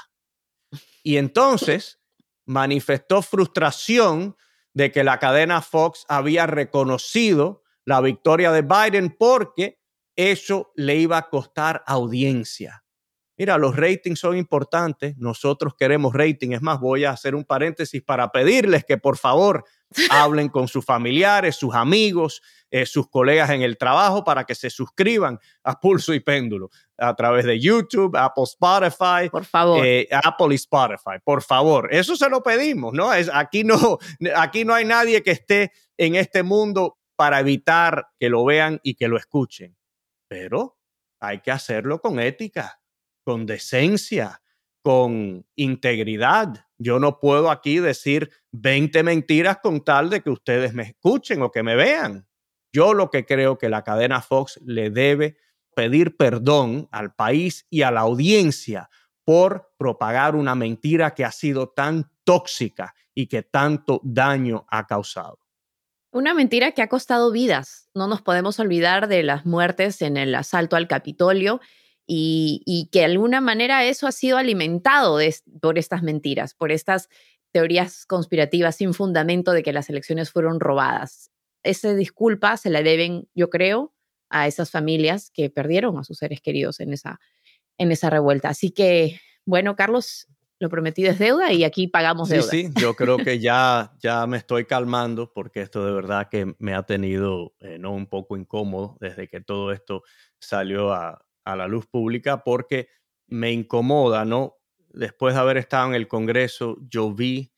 Y 1.03 1.17
entonces 1.17 1.99
manifestó 2.45 3.21
frustración 3.21 4.35
de 4.73 4.91
que 4.91 5.03
la 5.03 5.19
cadena 5.19 5.61
Fox 5.61 6.05
había 6.07 6.45
reconocido 6.47 7.63
la 7.85 8.01
victoria 8.01 8.51
de 8.51 8.61
Biden 8.61 9.15
porque 9.17 9.79
eso 10.15 10.71
le 10.75 10.97
iba 10.97 11.17
a 11.17 11.29
costar 11.29 11.83
audiencia. 11.87 12.83
Mira, 13.39 13.57
los 13.57 13.73
ratings 13.77 14.19
son 14.19 14.35
importantes, 14.35 15.15
nosotros 15.17 15.73
queremos 15.79 16.13
rating. 16.13 16.51
Es 16.51 16.61
más, 16.61 16.81
voy 16.81 17.05
a 17.05 17.11
hacer 17.11 17.35
un 17.35 17.45
paréntesis 17.45 18.03
para 18.03 18.33
pedirles 18.33 18.83
que 18.83 18.97
por 18.97 19.15
favor 19.15 19.63
hablen 20.11 20.49
con 20.49 20.67
sus 20.67 20.83
familiares, 20.83 21.55
sus 21.55 21.73
amigos, 21.73 22.41
eh, 22.69 22.85
sus 22.85 23.09
colegas 23.09 23.49
en 23.51 23.61
el 23.61 23.77
trabajo 23.77 24.25
para 24.25 24.43
que 24.43 24.55
se 24.55 24.69
suscriban 24.69 25.39
a 25.63 25.79
Pulso 25.79 26.13
y 26.13 26.19
Péndulo 26.19 26.69
a 26.97 27.15
través 27.15 27.45
de 27.45 27.57
YouTube, 27.57 28.13
Apple, 28.17 28.43
Spotify. 28.43 29.29
Por 29.31 29.45
favor. 29.45 29.85
Eh, 29.85 30.09
Apple 30.11 30.47
y 30.51 30.55
Spotify, 30.55 31.19
por 31.23 31.41
favor. 31.41 31.87
Eso 31.93 32.17
se 32.17 32.29
lo 32.29 32.43
pedimos, 32.43 32.91
¿no? 32.91 33.13
Es, 33.13 33.31
aquí, 33.33 33.63
no 33.63 33.99
aquí 34.35 34.65
no 34.65 34.73
hay 34.73 34.83
nadie 34.83 35.23
que 35.23 35.31
esté 35.31 35.71
en 35.95 36.15
este 36.15 36.43
mundo 36.43 36.97
para 37.15 37.39
evitar 37.39 38.09
que 38.19 38.27
lo 38.27 38.43
vean 38.43 38.81
y 38.83 38.95
que 38.95 39.07
lo 39.07 39.15
escuchen. 39.15 39.77
Pero 40.27 40.77
hay 41.21 41.39
que 41.39 41.51
hacerlo 41.51 42.01
con 42.01 42.19
ética 42.19 42.78
con 43.29 43.45
decencia, 43.45 44.41
con 44.81 45.45
integridad. 45.55 46.65
Yo 46.79 46.97
no 46.97 47.19
puedo 47.19 47.51
aquí 47.51 47.77
decir 47.77 48.31
20 48.53 49.03
mentiras 49.03 49.59
con 49.61 49.83
tal 49.83 50.09
de 50.09 50.21
que 50.21 50.31
ustedes 50.31 50.73
me 50.73 50.81
escuchen 50.81 51.43
o 51.43 51.51
que 51.51 51.61
me 51.61 51.75
vean. 51.75 52.27
Yo 52.73 52.95
lo 52.95 53.11
que 53.11 53.27
creo 53.27 53.59
que 53.59 53.69
la 53.69 53.83
cadena 53.83 54.23
Fox 54.23 54.59
le 54.65 54.89
debe 54.89 55.37
pedir 55.75 56.17
perdón 56.17 56.87
al 56.91 57.13
país 57.13 57.67
y 57.69 57.83
a 57.83 57.91
la 57.91 57.99
audiencia 57.99 58.89
por 59.23 59.73
propagar 59.77 60.35
una 60.35 60.55
mentira 60.55 61.13
que 61.13 61.23
ha 61.23 61.31
sido 61.31 61.69
tan 61.69 62.11
tóxica 62.23 62.95
y 63.13 63.27
que 63.27 63.43
tanto 63.43 64.01
daño 64.03 64.65
ha 64.69 64.87
causado. 64.87 65.37
Una 66.11 66.33
mentira 66.33 66.71
que 66.71 66.81
ha 66.81 66.89
costado 66.89 67.31
vidas. 67.31 67.91
No 67.93 68.07
nos 68.07 68.23
podemos 68.23 68.59
olvidar 68.59 69.07
de 69.07 69.21
las 69.21 69.45
muertes 69.45 70.01
en 70.01 70.17
el 70.17 70.33
asalto 70.33 70.75
al 70.75 70.87
Capitolio 70.87 71.61
y, 72.11 72.89
que 72.91 72.99
de 72.99 73.05
alguna 73.05 73.39
manera 73.39 73.85
eso 73.85 74.07
ha 74.07 74.11
sido 74.11 74.37
alimentado 74.37 75.19
por 75.61 75.77
estas 75.77 76.01
mentiras, 76.01 76.55
por 76.55 76.71
estas 76.71 77.07
teorías 77.51 78.07
conspirativas 78.07 78.77
sin 78.77 78.95
fundamento 78.95 79.51
de 79.51 79.61
que 79.61 79.73
las 79.73 79.91
elecciones 79.91 80.31
fueron 80.31 80.59
robadas. 80.59 81.29
Esa 81.61 81.93
disculpa 81.93 82.57
se 82.57 82.71
la 82.71 82.81
deben, 82.81 83.27
yo 83.35 83.51
creo, 83.51 83.93
a 84.29 84.47
esas 84.47 84.71
familias 84.71 85.29
que 85.31 85.51
perdieron 85.51 85.99
a 85.99 86.03
sus 86.03 86.17
seres 86.17 86.41
queridos 86.41 86.79
en 86.79 86.93
esa, 86.93 87.19
en 87.77 87.91
esa 87.91 88.09
revuelta. 88.09 88.49
Así 88.49 88.71
que, 88.71 89.19
bueno, 89.45 89.75
Carlos, 89.75 90.27
lo 90.59 90.69
prometido 90.69 91.11
es 91.11 91.19
deuda 91.19 91.53
y 91.53 91.63
aquí 91.63 91.87
pagamos 91.87 92.29
deuda. 92.29 92.49
Sí, 92.49 92.65
sí, 92.65 92.71
yo 92.81 92.95
creo 92.95 93.17
que 93.17 93.39
ya, 93.39 93.93
ya 94.01 94.25
me 94.25 94.37
estoy 94.37 94.65
calmando 94.65 95.31
porque 95.31 95.61
esto 95.61 95.85
de 95.85 95.91
verdad 95.91 96.27
que 96.29 96.55
me 96.57 96.73
ha 96.73 96.83
tenido 96.83 97.53
eh, 97.59 97.77
¿no? 97.77 97.91
un 97.91 98.07
poco 98.07 98.35
incómodo 98.35 98.97
desde 98.99 99.27
que 99.27 99.41
todo 99.41 99.71
esto 99.71 100.03
salió 100.39 100.91
a, 100.91 101.23
a 101.43 101.55
la 101.55 101.67
luz 101.67 101.87
pública 101.87 102.43
porque 102.43 102.89
me 103.27 103.51
incomoda, 103.51 104.25
¿no? 104.25 104.55
Después 104.89 105.35
de 105.35 105.41
haber 105.41 105.57
estado 105.57 105.89
en 105.89 105.95
el 105.95 106.07
Congreso, 106.07 106.77
yo 106.89 107.13
vi 107.13 107.53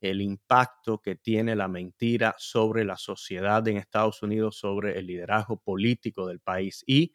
el 0.00 0.20
impacto 0.20 1.00
que 1.00 1.16
tiene 1.16 1.56
la 1.56 1.66
mentira 1.66 2.34
sobre 2.38 2.84
la 2.84 2.96
sociedad 2.96 3.66
en 3.68 3.78
Estados 3.78 4.22
Unidos, 4.22 4.58
sobre 4.58 4.98
el 4.98 5.06
liderazgo 5.06 5.58
político 5.58 6.26
del 6.26 6.40
país. 6.40 6.84
Y 6.86 7.14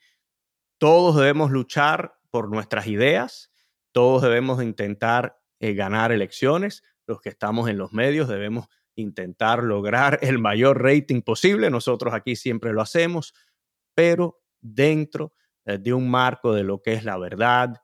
todos 0.79 1.15
debemos 1.15 1.51
luchar 1.51 2.15
por 2.32 2.49
nuestras 2.49 2.88
ideas, 2.88 3.51
todos 3.91 4.23
debemos 4.23 4.63
intentar 4.63 5.39
eh, 5.60 5.73
ganar 5.73 6.12
elecciones, 6.12 6.84
los 7.05 7.21
que 7.21 7.29
estamos 7.29 7.69
en 7.69 7.77
los 7.77 7.91
medios 7.91 8.27
debemos 8.27 8.67
intentar 8.95 9.63
lograr 9.63 10.19
el 10.21 10.39
mayor 10.39 10.81
rating 10.81 11.21
posible, 11.21 11.69
nosotros 11.69 12.13
aquí 12.13 12.35
siempre 12.35 12.73
lo 12.73 12.81
hacemos, 12.81 13.33
pero 13.96 14.41
dentro 14.62 15.33
de 15.65 15.93
un 15.93 16.10
marco 16.10 16.53
de 16.53 16.63
lo 16.63 16.81
que 16.81 16.93
es 16.93 17.03
la 17.03 17.17
verdad, 17.17 17.75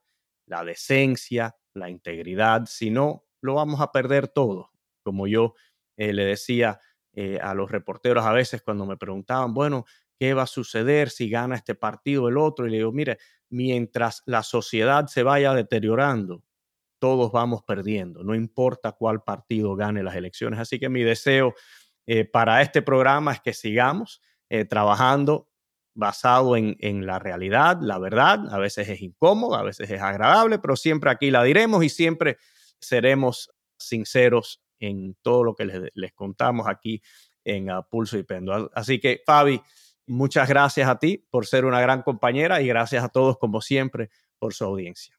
la 0.47 0.63
decencia, 0.63 1.55
la 1.73 1.89
integridad, 1.89 2.65
si 2.65 2.89
no, 2.89 3.25
lo 3.41 3.55
vamos 3.55 3.81
a 3.81 3.91
perder 3.91 4.27
todo. 4.27 4.71
Como 5.03 5.27
yo 5.27 5.53
eh, 5.97 6.13
le 6.13 6.25
decía 6.25 6.79
eh, 7.13 7.39
a 7.41 7.53
los 7.53 7.71
reporteros 7.71 8.25
a 8.25 8.33
veces 8.33 8.61
cuando 8.61 8.85
me 8.85 8.97
preguntaban, 8.97 9.53
bueno, 9.53 9.85
¿qué 10.19 10.33
va 10.33 10.43
a 10.43 10.47
suceder 10.47 11.09
si 11.09 11.29
gana 11.29 11.55
este 11.55 11.75
partido 11.75 12.27
el 12.27 12.37
otro? 12.37 12.67
Y 12.67 12.71
le 12.71 12.77
digo, 12.77 12.91
mire, 12.91 13.17
mientras 13.49 14.23
la 14.25 14.43
sociedad 14.43 15.07
se 15.07 15.23
vaya 15.23 15.53
deteriorando, 15.53 16.43
todos 16.99 17.31
vamos 17.31 17.61
perdiendo, 17.63 18.23
no 18.23 18.35
importa 18.35 18.93
cuál 18.93 19.21
partido 19.21 19.75
gane 19.75 20.01
las 20.01 20.15
elecciones. 20.15 20.59
Así 20.59 20.79
que 20.79 20.89
mi 20.89 21.03
deseo 21.03 21.53
eh, 22.07 22.25
para 22.25 22.61
este 22.61 22.81
programa 22.81 23.33
es 23.33 23.41
que 23.41 23.53
sigamos 23.53 24.21
eh, 24.49 24.65
trabajando 24.65 25.49
basado 25.95 26.55
en, 26.57 27.05
la 27.05 27.17
realidad, 27.17 27.79
la 27.81 27.97
verdad. 27.97 28.53
A 28.53 28.59
veces 28.59 28.87
es 28.89 29.01
incómodo, 29.01 29.55
a 29.55 29.63
veces 29.63 29.89
es 29.89 30.01
agradable, 30.01 30.59
pero 30.59 30.75
siempre 30.75 31.09
aquí 31.09 31.31
la 31.31 31.43
diremos 31.43 31.83
y 31.83 31.89
siempre 31.89 32.37
seremos 32.79 33.49
sinceros 33.77 34.61
en 34.79 35.15
todo 35.21 35.43
lo 35.43 35.55
que 35.55 35.91
les, 35.93 36.13
contamos 36.13 36.67
aquí 36.67 37.01
en 37.43 37.69
Pulso 37.89 38.17
y 38.17 38.23
Pendo. 38.23 38.69
Así 38.75 38.99
que, 38.99 39.21
Fabi, 39.25 39.61
muchas 40.05 40.47
gracias 40.49 40.87
a 40.87 40.99
ti 40.99 41.25
por 41.29 41.45
ser 41.45 41.65
una 41.65 41.79
gran 41.79 42.03
compañera 42.03 42.61
y 42.61 42.67
gracias 42.67 43.03
a 43.03 43.09
todos, 43.09 43.37
como 43.37 43.61
siempre, 43.61 44.09
por 44.37 44.53
su 44.53 44.65
audiencia. 44.65 45.17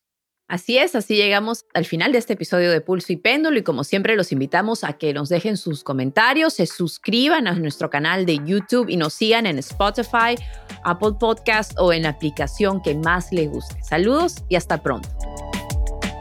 Así 0.49 0.79
es, 0.79 0.95
así 0.95 1.17
llegamos 1.17 1.65
al 1.75 1.87
final 1.87 2.13
de 2.13 2.19
este 2.19 2.35
episodio 2.35 2.71
de 2.71 2.81
Pulso 2.81 3.13
y 3.13 3.17
Péndulo 3.17 3.59
y 3.59 3.63
como 3.63 3.83
siempre 3.83 4.15
los 4.15 4.31
invitamos 4.31 4.85
a 4.85 4.93
que 4.93 5.13
nos 5.13 5.29
dejen 5.29 5.57
sus 5.57 5.83
comentarios, 5.83 6.55
se 6.55 6.67
suscriban 6.67 7.49
a 7.49 7.55
nuestro 7.55 7.91
canal 7.91 8.27
de 8.27 8.39
YouTube 8.45 8.89
y 8.89 8.97
nos 8.97 9.15
sigan 9.15 9.47
en 9.47 9.59
Spotify, 9.59 10.37
Apple 10.85 11.15
Podcast 11.19 11.73
o 11.79 11.93
en 11.93 12.05
la 12.05 12.11
aplicación 12.11 12.81
que 12.81 12.95
más 12.95 13.33
les 13.33 13.51
guste. 13.51 13.75
Saludos 13.83 14.45
y 14.49 14.55
hasta 14.55 14.81
pronto. 14.81 15.09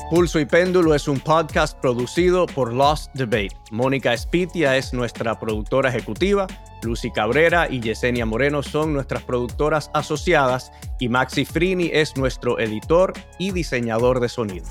Pulso 0.10 0.40
y 0.40 0.46
Péndulo 0.46 0.94
es 0.94 1.08
un 1.08 1.20
podcast 1.20 1.80
producido 1.80 2.46
por 2.46 2.72
Lost 2.72 3.12
Debate. 3.16 3.58
Mónica 3.72 4.14
Espitia 4.14 4.78
es 4.78 4.94
nuestra 4.94 5.40
productora 5.40 5.90
ejecutiva, 5.90 6.46
Lucy 6.84 7.10
Cabrera 7.10 7.68
y 7.72 7.82
Yesenia 7.82 8.28
Moreno 8.28 8.62
son 8.62 8.94
nuestras 8.94 9.24
productoras 9.24 9.90
asociadas 9.96 10.72
y 11.00 11.10
Maxi 11.10 11.44
Frini 11.44 11.90
es 11.92 12.18
nuestro 12.18 12.60
editor 12.60 13.14
y 13.40 13.50
diseñador 13.50 14.20
de 14.20 14.30
sonido. 14.30 14.68